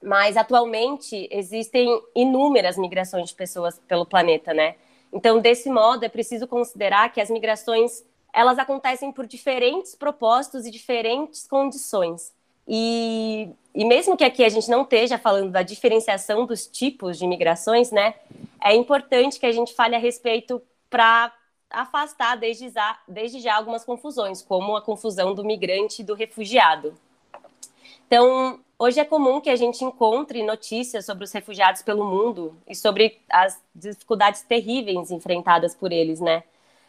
Mas 0.00 0.36
atualmente 0.36 1.28
existem 1.32 2.00
inúmeras 2.14 2.78
migrações 2.78 3.30
de 3.30 3.34
pessoas 3.34 3.76
pelo 3.88 4.06
planeta, 4.06 4.54
né? 4.54 4.76
Então, 5.12 5.40
desse 5.40 5.68
modo, 5.68 6.04
é 6.04 6.08
preciso 6.08 6.46
considerar 6.46 7.12
que 7.12 7.20
as 7.20 7.28
migrações 7.28 8.04
elas 8.32 8.56
acontecem 8.56 9.10
por 9.10 9.26
diferentes 9.26 9.96
propósitos 9.96 10.64
e 10.64 10.70
diferentes 10.70 11.44
condições. 11.48 12.37
E, 12.68 13.48
e 13.74 13.84
mesmo 13.84 14.16
que 14.16 14.24
aqui 14.24 14.44
a 14.44 14.48
gente 14.48 14.68
não 14.70 14.82
esteja 14.82 15.16
falando 15.16 15.50
da 15.50 15.62
diferenciação 15.62 16.44
dos 16.44 16.66
tipos 16.66 17.18
de 17.18 17.26
migrações, 17.26 17.90
né, 17.90 18.14
é 18.62 18.74
importante 18.74 19.40
que 19.40 19.46
a 19.46 19.52
gente 19.52 19.74
fale 19.74 19.96
a 19.96 19.98
respeito 19.98 20.60
para 20.90 21.32
afastar 21.70 22.36
desde 22.36 22.68
já, 22.68 22.98
desde 23.08 23.40
já 23.40 23.56
algumas 23.56 23.84
confusões, 23.84 24.42
como 24.42 24.76
a 24.76 24.82
confusão 24.82 25.34
do 25.34 25.44
migrante 25.44 26.02
e 26.02 26.04
do 26.04 26.14
refugiado. 26.14 26.94
Então, 28.06 28.60
hoje 28.78 29.00
é 29.00 29.04
comum 29.04 29.40
que 29.40 29.50
a 29.50 29.56
gente 29.56 29.84
encontre 29.84 30.42
notícias 30.42 31.04
sobre 31.04 31.24
os 31.24 31.32
refugiados 31.32 31.82
pelo 31.82 32.04
mundo 32.04 32.56
e 32.66 32.74
sobre 32.74 33.18
as 33.28 33.60
dificuldades 33.74 34.42
terríveis 34.42 35.10
enfrentadas 35.10 35.74
por 35.74 35.92
eles, 35.92 36.20
né? 36.20 36.42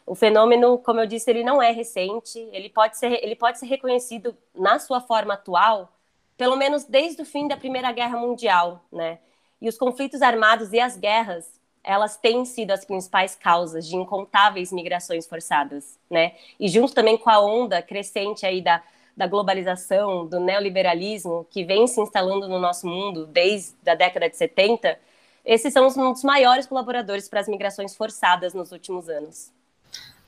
O 0.10 0.16
fenômeno, 0.16 0.80
como 0.80 1.00
eu 1.00 1.06
disse, 1.06 1.30
ele 1.30 1.44
não 1.44 1.62
é 1.62 1.70
recente, 1.70 2.40
ele 2.52 2.68
pode 2.68 2.98
ser, 2.98 3.24
ele 3.24 3.36
pode 3.36 3.60
ser 3.60 3.68
reconhecido 3.68 4.36
na 4.56 4.80
sua 4.80 5.00
forma 5.00 5.36
atual, 5.36 5.94
pelo 6.36 6.56
menos 6.56 6.84
desde 6.84 7.22
o 7.22 7.26
fim 7.26 7.48
da 7.48 7.56
Primeira 7.56 7.92
Guerra 7.92 8.18
Mundial, 8.18 8.84
né? 8.92 9.20
E 9.62 9.70
os 9.70 9.78
conflitos 9.78 10.24
armados 10.24 10.74
e 10.74 10.80
as 10.80 10.98
guerras, 10.98 11.62
elas 11.84 12.18
têm 12.18 12.44
sido 12.44 12.72
as 12.72 12.84
principais 12.84 13.36
causas 13.36 13.88
de 13.88 13.96
incontáveis 13.96 14.72
migrações 14.72 15.28
forçadas, 15.28 16.00
né? 16.10 16.34
E 16.60 16.68
junto 16.68 16.92
também 16.92 17.16
com 17.16 17.30
a 17.30 17.40
onda 17.40 17.80
crescente 17.80 18.48
aí 18.48 18.64
da 18.64 18.82
da 19.16 19.28
globalização, 19.28 20.26
do 20.26 20.40
neoliberalismo 20.40 21.46
que 21.52 21.66
vem 21.66 21.86
se 21.88 22.00
instalando 22.00 22.48
no 22.48 22.58
nosso 22.58 22.88
mundo 22.88 23.28
desde 23.28 23.76
a 23.86 23.94
década 23.94 24.30
de 24.30 24.38
70, 24.38 24.98
esses 25.46 25.74
são 25.74 25.88
um 25.88 26.14
dos 26.14 26.24
maiores 26.24 26.66
colaboradores 26.66 27.28
para 27.28 27.42
as 27.42 27.48
migrações 27.50 27.94
forçadas 27.98 28.54
nos 28.54 28.72
últimos 28.72 29.10
anos. 29.10 29.52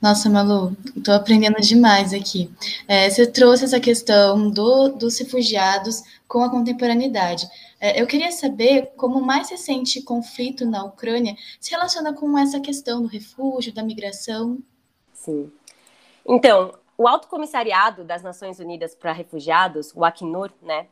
Nossa, 0.02 0.28
Malu, 0.28 0.76
estou 0.96 1.14
aprendendo 1.14 1.60
demais 1.60 2.12
aqui. 2.12 2.50
É, 2.88 3.08
você 3.08 3.24
trouxe 3.24 3.66
essa 3.66 3.78
questão 3.78 4.50
do, 4.50 4.88
dos 4.88 5.16
refugiados 5.16 6.02
com 6.26 6.42
a 6.42 6.50
contemporaneidade. 6.50 7.46
É, 7.80 8.02
eu 8.02 8.06
queria 8.08 8.32
saber 8.32 8.94
como 8.96 9.20
o 9.20 9.24
mais 9.24 9.48
recente 9.48 10.02
conflito 10.02 10.66
na 10.66 10.82
Ucrânia 10.82 11.36
se 11.60 11.70
relaciona 11.70 12.12
com 12.12 12.36
essa 12.36 12.58
questão 12.58 13.00
do 13.00 13.06
refúgio, 13.06 13.72
da 13.72 13.84
migração. 13.84 14.58
Sim. 15.12 15.52
Então, 16.26 16.74
o 16.98 17.06
Alto 17.06 17.28
Comissariado 17.28 18.02
das 18.02 18.24
Nações 18.24 18.58
Unidas 18.58 18.96
para 18.96 19.12
Refugiados, 19.12 19.92
o 19.94 20.04
Acnur, 20.04 20.50
né, 20.60 20.88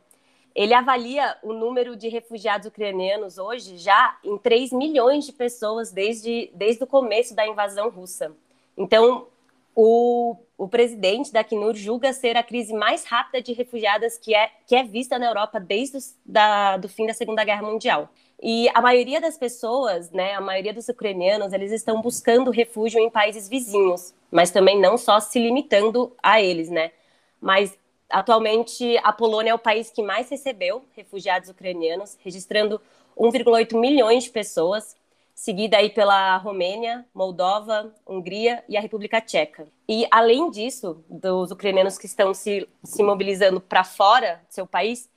ele 0.55 0.73
avalia 0.73 1.35
o 1.43 1.51
número 1.51 1.97
de 1.97 2.07
refugiados 2.07 2.67
ucranianos 2.67 3.37
hoje 3.37 3.75
já 3.77 4.17
em 4.23 4.37
3 4.37 4.71
milhões 4.71 5.25
de 5.25 5.33
pessoas 5.33 5.91
desde, 5.91 6.49
desde 6.55 6.81
o 6.81 6.87
começo 6.87 7.35
da 7.35 7.45
invasão 7.45 7.89
russa. 7.89 8.31
Então, 8.77 9.27
o, 9.75 10.35
o 10.57 10.67
presidente 10.67 11.31
da 11.31 11.41
Acnur 11.41 11.73
julga 11.75 12.13
ser 12.13 12.35
a 12.37 12.43
crise 12.43 12.73
mais 12.73 13.05
rápida 13.05 13.41
de 13.41 13.53
refugiadas 13.53 14.17
que 14.17 14.35
é, 14.35 14.49
que 14.67 14.75
é 14.75 14.83
vista 14.83 15.17
na 15.17 15.27
Europa 15.27 15.59
desde 15.59 15.97
o 15.97 16.87
fim 16.87 17.07
da 17.07 17.13
Segunda 17.13 17.43
Guerra 17.43 17.63
Mundial. 17.63 18.09
E 18.41 18.69
a 18.73 18.81
maioria 18.81 19.21
das 19.21 19.37
pessoas, 19.37 20.09
né, 20.11 20.33
a 20.33 20.41
maioria 20.41 20.73
dos 20.73 20.89
ucranianos, 20.89 21.53
eles 21.53 21.71
estão 21.71 22.01
buscando 22.01 22.49
refúgio 22.49 22.99
em 22.99 23.09
países 23.09 23.47
vizinhos, 23.47 24.15
mas 24.31 24.49
também 24.49 24.79
não 24.79 24.97
só 24.97 25.19
se 25.19 25.39
limitando 25.39 26.15
a 26.23 26.41
eles, 26.41 26.69
né? 26.69 26.91
Mas 27.39 27.77
atualmente 28.09 28.97
a 29.03 29.13
Polônia 29.13 29.51
é 29.51 29.53
o 29.53 29.59
país 29.59 29.91
que 29.91 30.01
mais 30.01 30.29
recebeu 30.29 30.83
refugiados 30.95 31.49
ucranianos, 31.49 32.17
registrando 32.23 32.81
1,8 33.17 33.79
milhões 33.79 34.23
de 34.23 34.31
pessoas, 34.31 34.95
seguida 35.41 35.77
aí 35.77 35.89
pela 35.89 36.37
Romênia, 36.37 37.03
Moldova, 37.11 37.91
Hungria 38.05 38.63
e 38.69 38.77
a 38.77 38.79
República 38.79 39.19
Tcheca. 39.19 39.67
E 39.89 40.05
além 40.11 40.51
disso, 40.51 41.03
dos 41.09 41.49
ucranianos 41.49 41.97
que 41.97 42.05
estão 42.05 42.31
se, 42.31 42.69
se 42.83 43.01
mobilizando 43.01 43.59
para 43.59 43.83
fora 43.83 44.39
do 44.47 44.53
seu 44.53 44.67
país, 44.67 45.09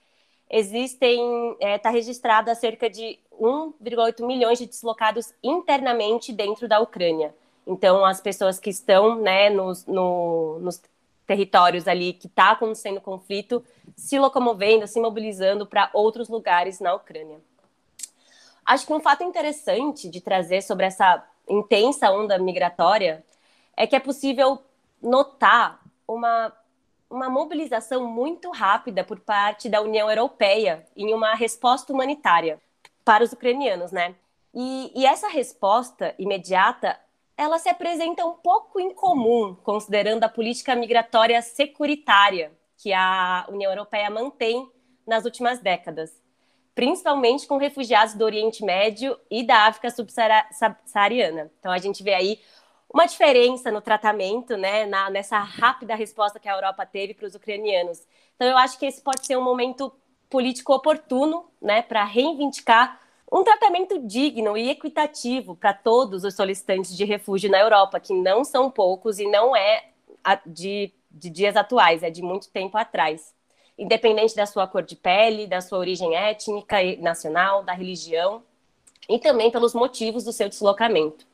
existem, 0.49 1.52
está 1.52 1.69
é, 1.69 1.76
tá 1.76 1.90
registrada 1.90 2.54
cerca 2.54 2.88
de 2.88 3.19
1,8 3.38 4.26
milhões 4.26 4.59
de 4.59 4.64
deslocados 4.64 5.35
internamente 5.43 6.33
dentro 6.33 6.66
da 6.66 6.81
Ucrânia. 6.81 7.35
Então, 7.66 8.02
as 8.02 8.19
pessoas 8.19 8.59
que 8.59 8.71
estão 8.71 9.21
né, 9.21 9.50
nos, 9.50 9.85
no, 9.85 10.59
nos 10.59 10.81
territórios 11.26 11.87
ali 11.87 12.14
que 12.14 12.28
está 12.28 12.52
acontecendo 12.52 12.99
conflito, 12.99 13.62
se 13.95 14.19
locomovendo, 14.19 14.87
se 14.87 14.99
mobilizando 14.99 15.66
para 15.66 15.90
outros 15.93 16.31
lugares 16.31 16.81
na 16.81 16.95
Ucrânia. 16.95 17.43
Acho 18.64 18.87
que 18.87 18.92
um 18.92 19.00
fato 19.00 19.23
interessante 19.23 20.09
de 20.09 20.21
trazer 20.21 20.62
sobre 20.62 20.87
essa 20.87 21.23
intensa 21.49 22.11
onda 22.11 22.38
migratória 22.38 23.25
é 23.76 23.87
que 23.87 23.97
é 23.97 24.00
possível 24.00 24.62
notar 25.02 25.80
uma 26.06 26.52
uma 27.14 27.30
mobilização 27.30 28.06
muito 28.09 28.50
rápida 28.50 29.04
por 29.04 29.21
parte 29.21 29.68
da 29.68 29.80
União 29.80 30.11
Europeia 30.11 30.85
em 30.97 31.14
uma 31.14 31.35
resposta 31.35 31.92
humanitária 31.92 32.61
para 33.04 33.23
os 33.23 33.33
ucranianos, 33.33 33.92
né? 33.92 34.16
E, 34.52 34.90
e 34.94 35.06
essa 35.06 35.28
resposta 35.28 36.12
imediata, 36.18 36.99
ela 37.37 37.59
se 37.59 37.68
apresenta 37.68 38.25
um 38.25 38.35
pouco 38.35 38.80
incomum, 38.80 39.54
considerando 39.62 40.25
a 40.25 40.28
política 40.28 40.75
migratória 40.75 41.40
securitária 41.40 42.52
que 42.76 42.92
a 42.92 43.47
União 43.49 43.71
Europeia 43.71 44.11
mantém 44.11 44.68
nas 45.06 45.25
últimas 45.25 45.61
décadas, 45.61 46.12
principalmente 46.75 47.47
com 47.47 47.57
refugiados 47.57 48.14
do 48.14 48.25
Oriente 48.25 48.64
Médio 48.64 49.19
e 49.31 49.47
da 49.47 49.66
África 49.66 49.90
subsaariana. 49.90 51.50
Então 51.59 51.71
a 51.71 51.78
gente 51.78 52.02
vê 52.02 52.14
aí 52.14 52.40
uma 52.93 53.07
diferença 53.07 53.73
no 53.73 53.81
tratamento, 53.81 54.57
né, 54.57 54.87
na, 54.87 55.11
nessa 55.11 55.38
rápida 55.38 55.97
resposta 55.97 56.38
que 56.38 56.49
a 56.49 56.54
Europa 56.54 56.87
teve 56.87 57.12
para 57.12 57.26
os 57.26 57.35
ucranianos. 57.35 58.07
Então, 58.37 58.47
eu 58.47 58.57
acho 58.57 58.78
que 58.78 58.87
esse 58.87 59.02
pode 59.02 59.26
ser 59.26 59.37
um 59.37 59.43
momento 59.43 59.93
político 60.31 60.73
oportuno, 60.73 61.45
né, 61.61 61.83
para 61.83 62.04
reivindicar 62.04 63.00
um 63.33 63.43
tratamento 63.43 63.99
digno 64.07 64.57
e 64.57 64.71
equitativo 64.71 65.57
para 65.57 65.73
todos 65.73 66.23
os 66.23 66.35
solicitantes 66.35 66.97
de 66.97 67.04
refúgio 67.04 67.50
na 67.50 67.59
Europa, 67.59 67.99
que 67.99 68.12
não 68.12 68.45
são 68.45 68.71
poucos 68.71 69.19
e 69.19 69.26
não 69.26 69.57
é 69.57 69.87
de, 70.47 70.93
de 71.11 71.31
dias 71.31 71.57
atuais, 71.57 72.04
é 72.04 72.11
de 72.11 72.23
muito 72.23 72.49
tempo 72.50 72.76
atrás. 72.78 73.35
Independente 73.78 74.37
da 74.37 74.47
sua 74.47 74.66
cor 74.66 74.83
de 74.83 74.97
pele, 74.97 75.47
da 75.47 75.61
sua 75.61 75.78
origem 75.78 76.14
étnica 76.14 76.83
e 76.83 76.97
nacional, 76.97 77.62
da 77.62 77.73
religião, 77.73 78.43
e 79.09 79.19
também 79.19 79.50
pelos 79.50 79.75
motivos 79.75 80.25
do 80.25 80.33
seu 80.33 80.49
deslocamento. 80.49 81.26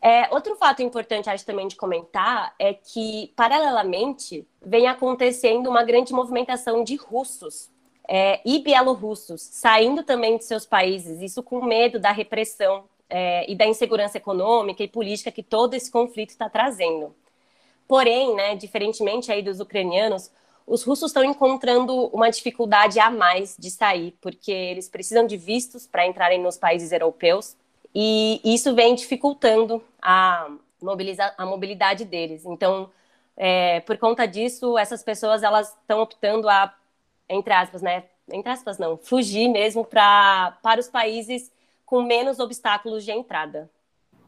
É, 0.00 0.32
outro 0.32 0.54
fato 0.56 0.82
importante, 0.82 1.28
acho 1.28 1.44
também 1.44 1.66
de 1.66 1.74
comentar, 1.74 2.54
é 2.58 2.72
que, 2.72 3.32
paralelamente, 3.34 4.46
vem 4.62 4.86
acontecendo 4.86 5.68
uma 5.68 5.82
grande 5.82 6.12
movimentação 6.12 6.84
de 6.84 6.96
russos 6.96 7.70
é, 8.08 8.40
e 8.44 8.60
bielorrussos 8.60 9.42
saindo 9.42 10.04
também 10.04 10.36
de 10.36 10.44
seus 10.44 10.64
países, 10.64 11.20
isso 11.20 11.42
com 11.42 11.64
medo 11.64 11.98
da 11.98 12.12
repressão 12.12 12.84
é, 13.10 13.50
e 13.50 13.56
da 13.56 13.66
insegurança 13.66 14.16
econômica 14.16 14.82
e 14.82 14.88
política 14.88 15.32
que 15.32 15.42
todo 15.42 15.74
esse 15.74 15.90
conflito 15.90 16.30
está 16.30 16.48
trazendo. 16.48 17.14
Porém, 17.88 18.34
né, 18.34 18.56
diferentemente 18.56 19.30
aí 19.30 19.42
dos 19.42 19.60
ucranianos, 19.60 20.30
os 20.66 20.82
russos 20.82 21.10
estão 21.10 21.22
encontrando 21.24 22.06
uma 22.06 22.28
dificuldade 22.30 22.98
a 22.98 23.10
mais 23.10 23.56
de 23.58 23.70
sair, 23.70 24.16
porque 24.20 24.50
eles 24.50 24.88
precisam 24.88 25.26
de 25.26 25.36
vistos 25.36 25.86
para 25.86 26.06
entrarem 26.06 26.42
nos 26.42 26.58
países 26.58 26.90
europeus 26.90 27.56
e 27.94 28.40
isso 28.44 28.74
vem 28.74 28.94
dificultando 28.94 29.82
a, 30.02 30.48
a 31.38 31.46
mobilidade 31.46 32.04
deles. 32.04 32.44
Então, 32.44 32.90
é, 33.36 33.80
por 33.80 33.96
conta 33.96 34.26
disso, 34.26 34.76
essas 34.76 35.02
pessoas 35.02 35.42
elas 35.42 35.68
estão 35.68 36.00
optando 36.00 36.48
a, 36.48 36.74
entre 37.28 37.52
aspas, 37.54 37.80
né? 37.80 38.04
Entre 38.30 38.50
aspas, 38.50 38.76
não, 38.76 38.96
fugir 38.96 39.48
mesmo 39.48 39.84
pra, 39.84 40.58
para 40.62 40.80
os 40.80 40.88
países 40.88 41.50
com 41.86 42.02
menos 42.02 42.40
obstáculos 42.40 43.04
de 43.04 43.12
entrada. 43.12 43.70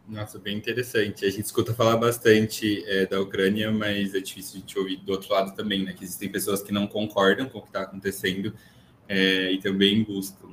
Nossa, 0.09 0.39
bem 0.39 0.57
interessante. 0.57 1.27
A 1.27 1.31
gente 1.31 1.45
escuta 1.45 1.75
falar 1.75 1.99
bastante 1.99 2.83
é, 2.87 3.05
da 3.05 3.21
Ucrânia, 3.21 3.71
mas 3.71 4.15
é 4.15 4.21
difícil 4.21 4.63
de 4.63 4.79
ouvir 4.79 4.97
do 4.97 5.13
outro 5.13 5.31
lado 5.31 5.55
também, 5.55 5.85
né? 5.85 5.93
Que 5.93 6.03
existem 6.03 6.31
pessoas 6.31 6.63
que 6.63 6.73
não 6.73 6.87
concordam 6.87 7.47
com 7.47 7.59
o 7.59 7.61
que 7.61 7.69
está 7.69 7.83
acontecendo 7.83 8.55
é, 9.07 9.53
e 9.53 9.61
também 9.61 10.03
buscam. 10.03 10.49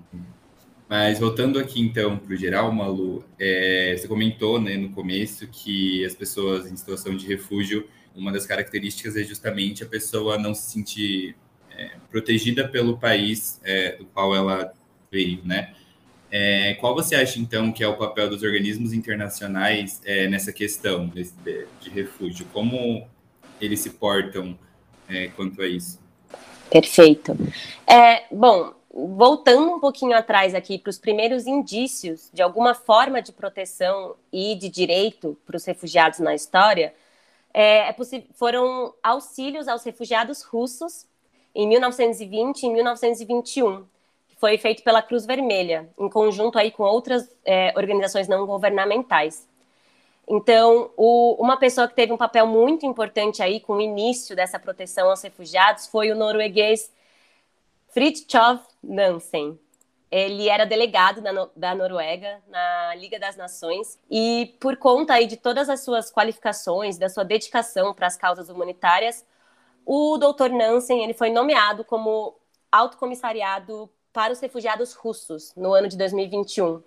Mas 0.90 1.20
voltando 1.20 1.58
aqui 1.58 1.80
então 1.80 2.18
para 2.18 2.34
o 2.34 2.36
geral, 2.36 2.70
Malu, 2.70 3.24
é, 3.40 3.96
você 3.98 4.08
comentou 4.10 4.60
né, 4.60 4.76
no 4.76 4.90
começo 4.90 5.48
que 5.48 6.04
as 6.04 6.14
pessoas 6.14 6.70
em 6.70 6.76
situação 6.76 7.16
de 7.16 7.26
refúgio, 7.26 7.88
uma 8.14 8.34
das 8.34 8.46
características 8.46 9.16
é 9.16 9.24
justamente 9.24 9.84
a 9.84 9.88
pessoa 9.88 10.38
não 10.38 10.54
se 10.54 10.70
sentir 10.70 11.36
é, 11.72 11.92
protegida 12.12 12.68
pelo 12.68 12.98
país 12.98 13.62
é, 13.64 13.96
do 13.96 14.06
qual 14.06 14.36
ela 14.36 14.74
veio, 15.10 15.40
né? 15.46 15.74
É, 16.38 16.74
qual 16.82 16.94
você 16.94 17.16
acha 17.16 17.40
então 17.40 17.72
que 17.72 17.82
é 17.82 17.88
o 17.88 17.96
papel 17.96 18.30
dos 18.30 18.44
organismos 18.44 18.92
internacionais 18.92 20.02
é, 20.04 20.28
nessa 20.28 20.52
questão 20.52 21.08
de, 21.08 21.32
de, 21.80 21.90
refúgio? 21.90 22.46
Como 22.52 23.08
eles 23.62 23.80
se 23.80 23.92
portam 23.92 24.60
é, 25.08 25.30
quanto 25.30 25.62
a 25.62 25.66
isso? 25.66 25.98
Perfeito. 26.70 27.38
bom, 28.30 28.74
voltando 28.92 29.76
um 29.76 29.80
pouquinho 29.80 30.14
atrás 30.14 30.54
aqui 30.54 30.78
para 30.78 30.90
os 30.90 31.00
primeiros 31.00 31.48
indícios 31.48 32.30
de 32.34 32.42
alguma 32.42 32.74
forma 32.74 33.22
de 33.22 33.32
proteção 33.32 34.18
e 34.30 34.56
de 34.56 34.68
direito 34.68 35.38
para 35.46 35.56
os 35.56 35.64
refugiados 35.64 36.20
na 36.20 36.36
história, 36.36 36.94
é, 37.54 37.88
é 37.88 37.96
foram 38.34 38.94
auxílios 39.02 39.70
aos 39.70 39.86
refugiados 39.86 40.42
russos 40.42 41.06
em 41.56 41.66
1920 41.66 42.64
e 42.64 42.70
1921, 42.70 43.86
que 43.86 43.86
foi 44.38 44.58
feito 44.58 44.84
pela 44.84 45.02
Cruz 45.02 45.26
Vermelha, 45.26 45.90
em 45.98 46.10
conjunto 46.10 46.58
aí 46.58 46.72
com 46.72 46.84
outras 46.84 47.30
é, 47.44 47.74
organizações 47.76 48.28
não 48.28 48.46
governamentais. 48.46 49.48
Então, 50.28 50.92
o, 50.98 51.36
uma 51.40 51.58
pessoa 51.58 51.88
que 51.88 51.96
teve 51.96 52.12
um 52.12 52.18
papel 52.18 52.48
muito 52.48 52.86
importante 52.86 53.44
aí 53.44 53.60
com 53.60 53.74
o 53.74 53.82
início 53.82 54.36
dessa 54.36 54.60
proteção 54.60 55.10
aos 55.10 55.22
refugiados 55.22 55.88
foi 55.88 56.12
o 56.12 56.16
norueguês 56.16 56.92
Fridtjof 57.90 58.64
Nansen. 58.84 59.60
Ele 60.12 60.50
era 60.50 60.66
delegado 60.66 61.22
da, 61.22 61.32
da 61.56 61.76
Noruega 61.76 62.42
na 62.48 62.96
Liga 62.96 63.20
das 63.20 63.36
Nações 63.36 64.00
e 64.10 64.56
por 64.60 64.78
conta 64.78 65.14
aí 65.14 65.28
de 65.28 65.38
todas 65.38 65.70
as 65.70 65.84
suas 65.84 66.12
qualificações, 66.12 66.98
da 66.98 67.10
sua 67.10 67.24
dedicação 67.24 67.94
para 67.94 68.08
as 68.08 68.18
causas 68.18 68.50
humanitárias, 68.50 69.26
o 69.86 70.18
Dr. 70.18 70.50
Nansen 70.50 71.04
ele 71.04 71.14
foi 71.14 71.30
nomeado 71.30 71.84
como 71.84 72.36
alto 72.72 72.98
comissariado 72.98 73.90
para 74.16 74.32
os 74.32 74.40
refugiados 74.40 74.94
russos 74.94 75.52
no 75.58 75.74
ano 75.74 75.90
de 75.90 75.98
2021. 75.98 76.82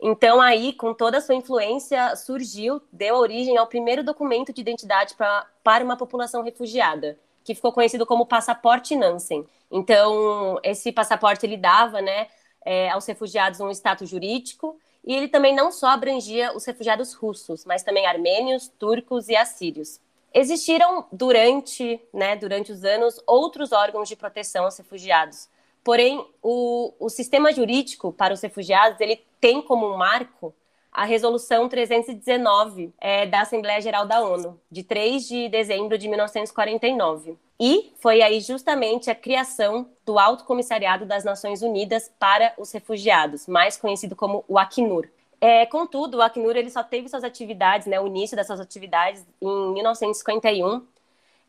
Então, 0.00 0.40
aí, 0.40 0.72
com 0.72 0.94
toda 0.94 1.18
a 1.18 1.20
sua 1.20 1.34
influência, 1.34 2.16
surgiu, 2.16 2.80
deu 2.90 3.16
origem 3.16 3.58
ao 3.58 3.66
primeiro 3.66 4.02
documento 4.02 4.54
de 4.54 4.62
identidade 4.62 5.14
pra, 5.14 5.46
para 5.62 5.84
uma 5.84 5.98
população 5.98 6.42
refugiada, 6.42 7.18
que 7.44 7.54
ficou 7.54 7.72
conhecido 7.72 8.06
como 8.06 8.24
Passaporte 8.24 8.96
Nansen. 8.96 9.46
Então, 9.70 10.58
esse 10.62 10.90
passaporte 10.90 11.44
ele 11.44 11.58
dava 11.58 12.00
né, 12.00 12.26
é, 12.64 12.88
aos 12.88 13.04
refugiados 13.04 13.60
um 13.60 13.70
status 13.70 14.08
jurídico, 14.08 14.80
e 15.04 15.14
ele 15.14 15.28
também 15.28 15.54
não 15.54 15.70
só 15.70 15.88
abrangia 15.88 16.56
os 16.56 16.64
refugiados 16.64 17.12
russos, 17.12 17.66
mas 17.66 17.82
também 17.82 18.06
armênios, 18.06 18.66
turcos 18.78 19.28
e 19.28 19.36
assírios. 19.36 20.00
Existiram 20.32 21.04
durante, 21.12 22.00
né, 22.14 22.34
durante 22.34 22.72
os 22.72 22.82
anos 22.82 23.20
outros 23.26 23.72
órgãos 23.72 24.08
de 24.08 24.16
proteção 24.16 24.64
aos 24.64 24.76
refugiados, 24.78 25.48
Porém, 25.86 26.26
o, 26.42 26.92
o 26.98 27.08
sistema 27.08 27.52
jurídico 27.52 28.12
para 28.12 28.34
os 28.34 28.40
refugiados 28.40 29.00
ele 29.00 29.24
tem 29.40 29.62
como 29.62 29.86
um 29.86 29.96
marco 29.96 30.52
a 30.90 31.04
Resolução 31.04 31.68
319 31.68 32.92
é, 33.00 33.24
da 33.24 33.42
Assembleia 33.42 33.80
Geral 33.80 34.04
da 34.04 34.20
ONU, 34.20 34.60
de 34.68 34.82
3 34.82 35.28
de 35.28 35.48
dezembro 35.48 35.96
de 35.96 36.08
1949. 36.08 37.38
E 37.60 37.92
foi 38.00 38.20
aí 38.20 38.40
justamente 38.40 39.12
a 39.12 39.14
criação 39.14 39.88
do 40.04 40.18
Alto 40.18 40.42
Comissariado 40.42 41.06
das 41.06 41.22
Nações 41.22 41.62
Unidas 41.62 42.10
para 42.18 42.52
os 42.58 42.72
Refugiados, 42.72 43.46
mais 43.46 43.76
conhecido 43.76 44.16
como 44.16 44.44
o 44.48 44.58
Acnur. 44.58 45.08
É, 45.40 45.66
contudo, 45.66 46.16
o 46.16 46.20
Acnur 46.22 46.56
ele 46.56 46.68
só 46.68 46.82
teve 46.82 47.08
suas 47.08 47.22
atividades, 47.22 47.86
né, 47.86 48.00
o 48.00 48.08
início 48.08 48.36
dessas 48.36 48.58
atividades 48.58 49.24
em 49.40 49.72
1951, 49.72 50.84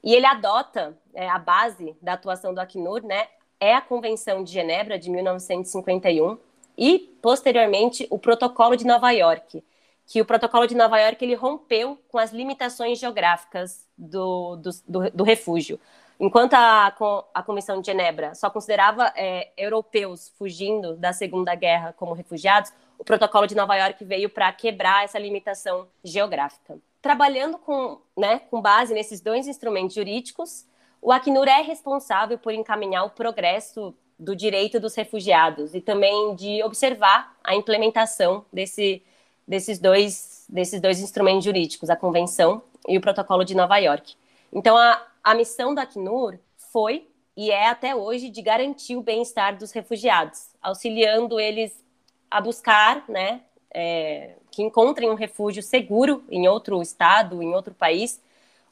e 0.03 0.13
ele 0.13 0.27
adota 0.27 0.95
é, 1.15 1.27
a 1.27 1.39
base 1.39 1.97
da 1.99 2.13
atuação 2.13 2.53
do 2.53 2.61
Acnur, 2.61 3.01
né, 3.01 3.27
é 3.59 3.73
a 3.73 3.81
Convenção 3.81 4.43
de 4.43 4.51
Genebra 4.51 4.97
de 4.97 5.09
1951 5.09 6.37
e 6.77 6.99
posteriormente 7.21 8.05
o 8.09 8.19
Protocolo 8.19 8.75
de 8.75 8.85
Nova 8.85 9.11
York, 9.11 9.63
que 10.05 10.21
o 10.21 10.25
Protocolo 10.25 10.67
de 10.67 10.75
Nova 10.75 10.97
York 10.99 11.23
ele 11.23 11.33
rompeu 11.33 11.97
com 12.07 12.17
as 12.17 12.31
limitações 12.31 12.99
geográficas 12.99 13.85
do, 13.97 14.55
do, 14.57 14.69
do, 14.87 15.11
do 15.11 15.23
refúgio. 15.23 15.79
Enquanto 16.19 16.53
a, 16.55 16.95
a 17.33 17.43
Comissão 17.43 17.79
de 17.79 17.87
Genebra 17.87 18.33
só 18.33 18.49
considerava 18.49 19.11
é, 19.15 19.51
europeus 19.55 20.29
fugindo 20.37 20.95
da 20.95 21.13
Segunda 21.13 21.53
Guerra 21.53 21.93
como 21.93 22.13
refugiados, 22.13 22.71
o 22.97 23.03
Protocolo 23.03 23.45
de 23.45 23.55
Nova 23.55 23.75
York 23.75 24.03
veio 24.03 24.29
para 24.29 24.51
quebrar 24.51 25.03
essa 25.03 25.19
limitação 25.19 25.87
geográfica. 26.03 26.79
Trabalhando 27.01 27.59
com, 27.59 28.01
né, 28.17 28.39
com 28.49 28.59
base 28.59 28.93
nesses 28.93 29.21
dois 29.21 29.47
instrumentos 29.47 29.93
jurídicos, 29.93 30.65
o 31.01 31.11
Acnur 31.11 31.47
é 31.47 31.61
responsável 31.61 32.37
por 32.37 32.53
encaminhar 32.53 33.05
o 33.05 33.09
progresso 33.09 33.93
do 34.19 34.35
direito 34.35 34.79
dos 34.79 34.95
refugiados 34.95 35.75
e 35.75 35.81
também 35.81 36.35
de 36.35 36.63
observar 36.63 37.37
a 37.43 37.55
implementação 37.55 38.45
desse, 38.51 39.03
desses, 39.47 39.79
dois, 39.79 40.45
desses 40.49 40.81
dois 40.81 40.99
instrumentos 40.99 41.43
jurídicos, 41.43 41.89
a 41.89 41.95
Convenção 41.95 42.61
e 42.87 42.97
o 42.97 43.01
Protocolo 43.01 43.45
de 43.45 43.55
Nova 43.55 43.77
York. 43.77 44.15
Então, 44.51 44.75
a, 44.75 45.05
a 45.23 45.35
missão 45.35 45.75
do 45.75 45.79
Acnur 45.79 46.39
foi 46.71 47.07
e 47.35 47.51
é 47.51 47.69
até 47.69 47.95
hoje 47.95 48.29
de 48.29 48.41
garantir 48.41 48.95
o 48.95 49.03
bem-estar 49.03 49.55
dos 49.55 49.71
refugiados, 49.71 50.49
auxiliando 50.59 51.39
eles 51.39 51.85
a 52.31 52.41
buscar, 52.41 53.05
né, 53.07 53.41
é, 53.71 54.35
que 54.49 54.63
encontrem 54.63 55.09
um 55.09 55.13
refúgio 55.13 55.61
seguro 55.61 56.23
em 56.31 56.47
outro 56.47 56.81
estado, 56.81 57.43
em 57.43 57.53
outro 57.53 57.75
país, 57.75 58.19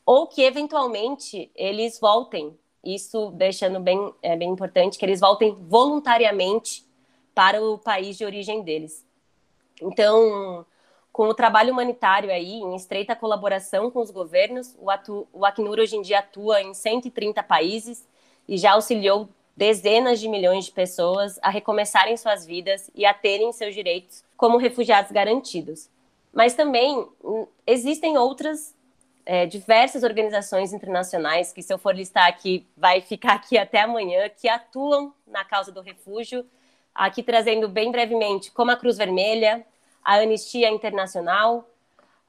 ou 0.06 0.28
que 0.28 0.44
eventualmente 0.44 1.52
eles 1.56 2.00
voltem. 2.00 2.58
Isso 2.84 3.32
deixando 3.32 3.80
bem, 3.80 4.14
é 4.22 4.36
bem 4.36 4.50
importante 4.50 4.98
que 4.98 5.06
eles 5.06 5.20
voltem 5.20 5.56
voluntariamente 5.68 6.86
para 7.34 7.62
o 7.62 7.78
país 7.78 8.18
de 8.18 8.24
origem 8.24 8.62
deles. 8.62 9.06
Então, 9.82 10.66
com 11.12 11.28
o 11.28 11.34
trabalho 11.34 11.74
humanitário 11.74 12.30
aí, 12.30 12.54
em 12.54 12.76
estreita 12.76 13.16
colaboração 13.16 13.90
com 13.90 14.00
os 14.00 14.12
governos, 14.12 14.76
o, 14.80 14.90
atu, 14.90 15.28
o 15.34 15.46
Acnur 15.46 15.80
hoje 15.80 15.96
em 15.96 16.02
dia 16.02 16.20
atua 16.20 16.62
em 16.62 16.74
130 16.74 17.42
países 17.42 18.08
e 18.48 18.58
já 18.58 18.74
auxiliou 18.74 19.28
dezenas 19.58 20.20
de 20.20 20.28
milhões 20.28 20.66
de 20.66 20.72
pessoas 20.72 21.40
a 21.42 21.50
recomeçarem 21.50 22.16
suas 22.18 22.46
vidas 22.46 22.92
e 22.94 23.06
a 23.06 23.14
terem 23.14 23.52
seus 23.52 23.74
direitos 23.74 24.24
como 24.38 24.58
refugiados 24.58 25.12
garantidos. 25.12 25.90
Mas 26.34 26.54
também 26.54 27.08
hum, 27.24 27.48
existem 27.66 28.18
outras 28.18 28.76
é, 29.26 29.46
diversas 29.46 30.04
organizações 30.04 30.72
internacionais, 30.72 31.52
que 31.52 31.64
se 31.64 31.74
eu 31.74 31.78
for 31.78 31.96
listar 31.96 32.28
aqui, 32.28 32.68
vai 32.78 33.02
ficar 33.02 33.34
aqui 33.34 33.58
até 33.58 33.82
amanhã, 33.82 34.30
que 34.30 34.48
atuam 34.48 35.14
na 35.26 35.44
causa 35.44 35.72
do 35.72 35.82
refúgio, 35.82 36.46
aqui 36.94 37.24
trazendo 37.24 37.68
bem 37.68 37.92
brevemente, 37.92 38.52
como 38.52 38.72
a 38.72 38.76
Cruz 38.76 38.98
Vermelha, 38.98 39.66
a 40.04 40.16
Anistia 40.16 40.70
Internacional, 40.70 41.68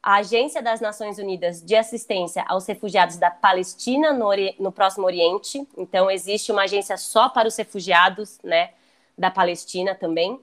a 0.02 0.16
Agência 0.16 0.62
das 0.62 0.80
Nações 0.80 1.18
Unidas 1.18 1.60
de 1.60 1.76
Assistência 1.76 2.44
aos 2.48 2.66
Refugiados 2.66 3.16
da 3.16 3.30
Palestina 3.30 4.12
no, 4.12 4.30
no 4.58 4.72
Próximo 4.72 5.04
Oriente, 5.04 5.66
então 5.76 6.10
existe 6.10 6.50
uma 6.50 6.62
agência 6.62 6.96
só 6.96 7.28
para 7.28 7.48
os 7.48 7.56
refugiados, 7.56 8.38
né, 8.42 8.70
da 9.18 9.30
Palestina 9.30 9.94
também, 9.94 10.40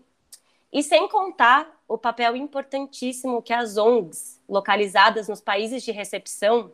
e 0.72 0.84
sem 0.84 1.08
contar 1.08 1.68
o 1.88 1.98
papel 1.98 2.36
importantíssimo 2.36 3.42
que 3.42 3.54
as 3.54 3.78
ONGs, 3.78 4.42
localizadas 4.48 5.28
nos 5.28 5.42
países 5.42 5.84
de 5.84 5.92
recepção 5.92 6.72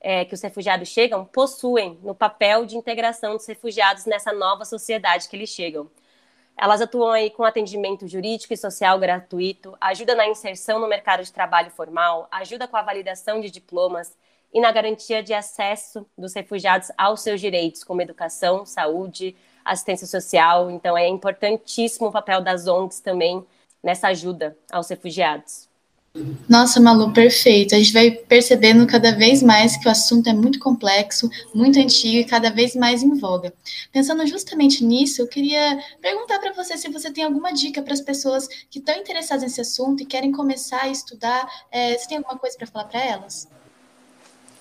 é, 0.00 0.24
que 0.24 0.34
os 0.34 0.42
refugiados 0.42 0.88
chegam, 0.88 1.24
possuem 1.24 1.98
no 2.02 2.14
papel 2.14 2.66
de 2.66 2.76
integração 2.76 3.36
dos 3.36 3.46
refugiados 3.46 4.04
nessa 4.04 4.32
nova 4.32 4.64
sociedade 4.64 5.28
que 5.28 5.36
eles 5.36 5.48
chegam. 5.48 5.90
Elas 6.56 6.80
atuam 6.80 7.10
aí 7.10 7.30
com 7.30 7.42
atendimento 7.42 8.06
jurídico 8.06 8.52
e 8.52 8.56
social 8.56 8.98
gratuito, 8.98 9.76
ajuda 9.80 10.14
na 10.14 10.28
inserção 10.28 10.78
no 10.78 10.86
mercado 10.86 11.24
de 11.24 11.32
trabalho 11.32 11.70
formal, 11.70 12.28
ajuda 12.30 12.68
com 12.68 12.76
a 12.76 12.82
validação 12.82 13.40
de 13.40 13.50
diplomas 13.50 14.14
e 14.52 14.60
na 14.60 14.70
garantia 14.70 15.22
de 15.22 15.34
acesso 15.34 16.06
dos 16.16 16.32
refugiados 16.32 16.92
aos 16.96 17.22
seus 17.22 17.40
direitos, 17.40 17.82
como 17.82 18.02
educação, 18.02 18.64
saúde, 18.64 19.34
assistência 19.64 20.06
social. 20.06 20.70
Então, 20.70 20.96
é 20.96 21.08
importantíssimo 21.08 22.08
o 22.08 22.12
papel 22.12 22.40
das 22.40 22.68
ONGs 22.68 23.00
também 23.00 23.44
nessa 23.84 24.08
ajuda 24.08 24.56
aos 24.72 24.88
refugiados. 24.88 25.68
Nossa, 26.48 26.80
Malu, 26.80 27.12
perfeito. 27.12 27.74
A 27.74 27.78
gente 27.78 27.92
vai 27.92 28.12
percebendo 28.12 28.86
cada 28.86 29.10
vez 29.16 29.42
mais 29.42 29.76
que 29.76 29.88
o 29.88 29.90
assunto 29.90 30.28
é 30.28 30.32
muito 30.32 30.60
complexo, 30.60 31.28
muito 31.52 31.76
antigo 31.78 32.18
e 32.18 32.24
cada 32.24 32.50
vez 32.50 32.76
mais 32.76 33.02
em 33.02 33.18
voga. 33.18 33.52
Pensando 33.92 34.24
justamente 34.24 34.84
nisso, 34.84 35.20
eu 35.20 35.26
queria 35.26 35.76
perguntar 36.00 36.38
para 36.38 36.52
você 36.52 36.78
se 36.78 36.88
você 36.88 37.10
tem 37.10 37.24
alguma 37.24 37.52
dica 37.52 37.82
para 37.82 37.92
as 37.92 38.00
pessoas 38.00 38.46
que 38.70 38.78
estão 38.78 38.96
interessadas 38.96 39.42
nesse 39.42 39.60
assunto 39.60 40.04
e 40.04 40.06
querem 40.06 40.30
começar 40.30 40.82
a 40.82 40.88
estudar. 40.88 41.48
É, 41.68 41.98
você 41.98 42.06
tem 42.06 42.18
alguma 42.18 42.38
coisa 42.38 42.56
para 42.56 42.68
falar 42.68 42.84
para 42.84 43.04
elas? 43.04 43.48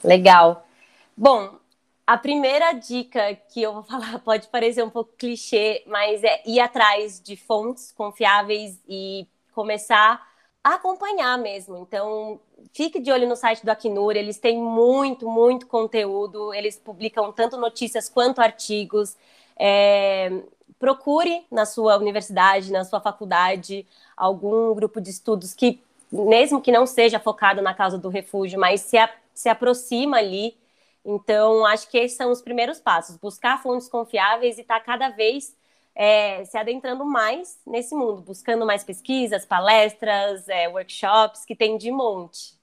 Legal. 0.03 0.67
Bom, 1.15 1.59
a 2.05 2.17
primeira 2.17 2.73
dica 2.73 3.35
que 3.49 3.61
eu 3.61 3.73
vou 3.73 3.83
falar 3.83 4.19
pode 4.19 4.47
parecer 4.47 4.83
um 4.83 4.89
pouco 4.89 5.11
clichê, 5.17 5.83
mas 5.87 6.23
é 6.23 6.41
ir 6.45 6.59
atrás 6.59 7.21
de 7.21 7.35
fontes 7.35 7.91
confiáveis 7.91 8.79
e 8.87 9.27
começar 9.53 10.21
a 10.63 10.75
acompanhar 10.75 11.37
mesmo. 11.37 11.77
Então, 11.77 12.39
fique 12.73 12.99
de 12.99 13.11
olho 13.11 13.27
no 13.27 13.35
site 13.35 13.65
do 13.65 13.69
Acnur, 13.69 14.15
eles 14.15 14.37
têm 14.37 14.57
muito, 14.57 15.27
muito 15.29 15.67
conteúdo, 15.67 16.53
eles 16.53 16.77
publicam 16.77 17.31
tanto 17.31 17.57
notícias 17.57 18.07
quanto 18.07 18.39
artigos. 18.39 19.17
É, 19.57 20.31
procure 20.79 21.45
na 21.51 21.65
sua 21.65 21.97
universidade, 21.97 22.71
na 22.71 22.83
sua 22.83 22.99
faculdade, 22.99 23.85
algum 24.15 24.73
grupo 24.73 24.99
de 24.99 25.09
estudos 25.09 25.53
que, 25.53 25.81
mesmo 26.11 26.61
que 26.61 26.71
não 26.71 26.85
seja 26.85 27.19
focado 27.19 27.61
na 27.61 27.73
causa 27.73 27.97
do 27.97 28.09
refúgio, 28.09 28.59
mas 28.59 28.81
se, 28.81 28.97
a, 28.97 29.09
se 29.33 29.49
aproxima 29.49 30.17
ali 30.17 30.57
então, 31.05 31.65
acho 31.65 31.89
que 31.89 31.97
esses 31.97 32.17
são 32.17 32.31
os 32.31 32.41
primeiros 32.41 32.79
passos: 32.79 33.17
buscar 33.17 33.61
fontes 33.61 33.89
confiáveis 33.89 34.57
e 34.57 34.61
estar 34.61 34.79
tá 34.79 34.85
cada 34.85 35.09
vez 35.09 35.55
é, 35.95 36.43
se 36.45 36.57
adentrando 36.57 37.05
mais 37.05 37.59
nesse 37.67 37.95
mundo, 37.95 38.21
buscando 38.21 38.65
mais 38.65 38.83
pesquisas, 38.83 39.45
palestras, 39.45 40.47
é, 40.47 40.67
workshops, 40.67 41.45
que 41.45 41.55
tem 41.55 41.77
de 41.77 41.91
monte. 41.91 42.53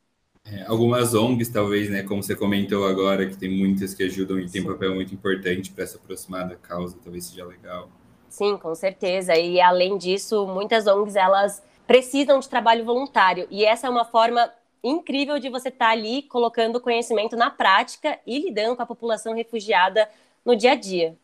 É, 0.44 0.64
algumas 0.66 1.14
ONGs, 1.14 1.50
talvez, 1.50 1.90
né, 1.90 2.02
como 2.02 2.22
você 2.22 2.34
comentou 2.34 2.86
agora, 2.86 3.28
que 3.28 3.36
tem 3.36 3.50
muitas 3.50 3.94
que 3.94 4.02
ajudam 4.02 4.40
e 4.40 4.48
tem 4.48 4.62
um 4.62 4.66
papel 4.66 4.94
muito 4.94 5.14
importante 5.14 5.70
para 5.70 5.86
se 5.86 5.96
aproximar 5.96 6.48
da 6.48 6.56
causa, 6.56 6.96
talvez 7.02 7.26
seja 7.26 7.44
legal. 7.44 7.90
Sim, 8.28 8.56
com 8.56 8.74
certeza. 8.74 9.36
E 9.36 9.60
além 9.60 9.98
disso, 9.98 10.46
muitas 10.46 10.86
ONGs 10.86 11.14
elas 11.14 11.62
precisam 11.86 12.38
de 12.38 12.48
trabalho 12.48 12.84
voluntário 12.84 13.46
e 13.50 13.64
essa 13.64 13.86
é 13.86 13.90
uma 13.90 14.04
forma 14.04 14.50
incrível 14.82 15.38
de 15.38 15.48
você 15.48 15.68
estar 15.68 15.86
tá 15.86 15.92
ali 15.92 16.22
colocando 16.22 16.80
conhecimento 16.80 17.36
na 17.36 17.50
prática 17.50 18.18
e 18.26 18.38
lidando 18.38 18.76
com 18.76 18.82
a 18.82 18.86
população 18.86 19.34
refugiada 19.34 20.08
no 20.44 20.56
dia 20.56 20.72
a 20.72 20.74
dia. 20.74 21.16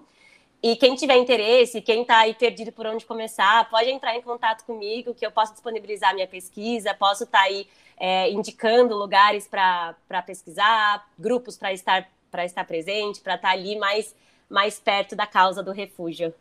E 0.62 0.76
quem 0.76 0.94
tiver 0.94 1.16
interesse, 1.16 1.80
quem 1.80 2.02
está 2.02 2.18
aí 2.18 2.34
perdido 2.34 2.70
por 2.70 2.86
onde 2.86 3.04
começar, 3.04 3.68
pode 3.68 3.90
entrar 3.90 4.16
em 4.16 4.22
contato 4.22 4.64
comigo, 4.64 5.12
que 5.12 5.26
eu 5.26 5.32
posso 5.32 5.52
disponibilizar 5.52 6.14
minha 6.14 6.28
pesquisa, 6.28 6.94
posso 6.94 7.24
estar 7.24 7.40
tá 7.40 7.44
aí 7.44 7.66
é, 7.98 8.30
indicando 8.30 8.96
lugares 8.96 9.48
para 9.48 10.22
pesquisar, 10.24 11.04
grupos 11.18 11.58
para 11.58 11.72
estar, 11.72 12.08
estar 12.44 12.64
presente, 12.64 13.20
para 13.20 13.34
estar 13.34 13.48
tá 13.48 13.54
ali 13.54 13.76
mais, 13.76 14.14
mais 14.48 14.78
perto 14.78 15.16
da 15.16 15.26
causa 15.26 15.64
do 15.64 15.72
refúgio. 15.72 16.32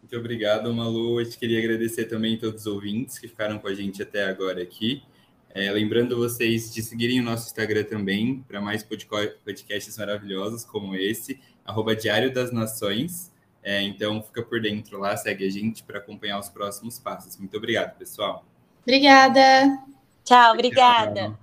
Muito 0.00 0.16
obrigado, 0.16 0.72
Malu. 0.72 1.20
Eu 1.20 1.28
queria 1.30 1.58
agradecer 1.58 2.06
também 2.06 2.36
a 2.36 2.38
todos 2.38 2.62
os 2.62 2.66
ouvintes 2.66 3.18
que 3.18 3.28
ficaram 3.28 3.58
com 3.58 3.68
a 3.68 3.74
gente 3.74 4.02
até 4.02 4.24
agora 4.24 4.62
aqui. 4.62 5.02
É, 5.50 5.70
lembrando 5.70 6.16
vocês 6.16 6.72
de 6.72 6.82
seguirem 6.82 7.20
o 7.20 7.22
nosso 7.22 7.46
Instagram 7.46 7.84
também 7.84 8.42
para 8.48 8.60
mais 8.60 8.82
podcasts 8.82 9.98
maravilhosos 9.98 10.64
como 10.64 10.94
esse, 10.94 11.40
arroba 11.64 11.94
Diário 11.94 12.32
das 12.32 12.52
Nações. 12.52 13.34
É, 13.66 13.82
então 13.82 14.22
fica 14.22 14.44
por 14.44 14.62
dentro 14.62 14.96
lá, 14.96 15.16
segue 15.16 15.44
a 15.44 15.50
gente 15.50 15.82
para 15.82 15.98
acompanhar 15.98 16.38
os 16.38 16.48
próximos 16.48 17.00
passos. 17.00 17.36
Muito 17.36 17.56
obrigado, 17.56 17.98
pessoal. 17.98 18.44
Obrigada. 18.84 19.82
Tchau, 20.22 20.52
obrigada. 20.52 21.36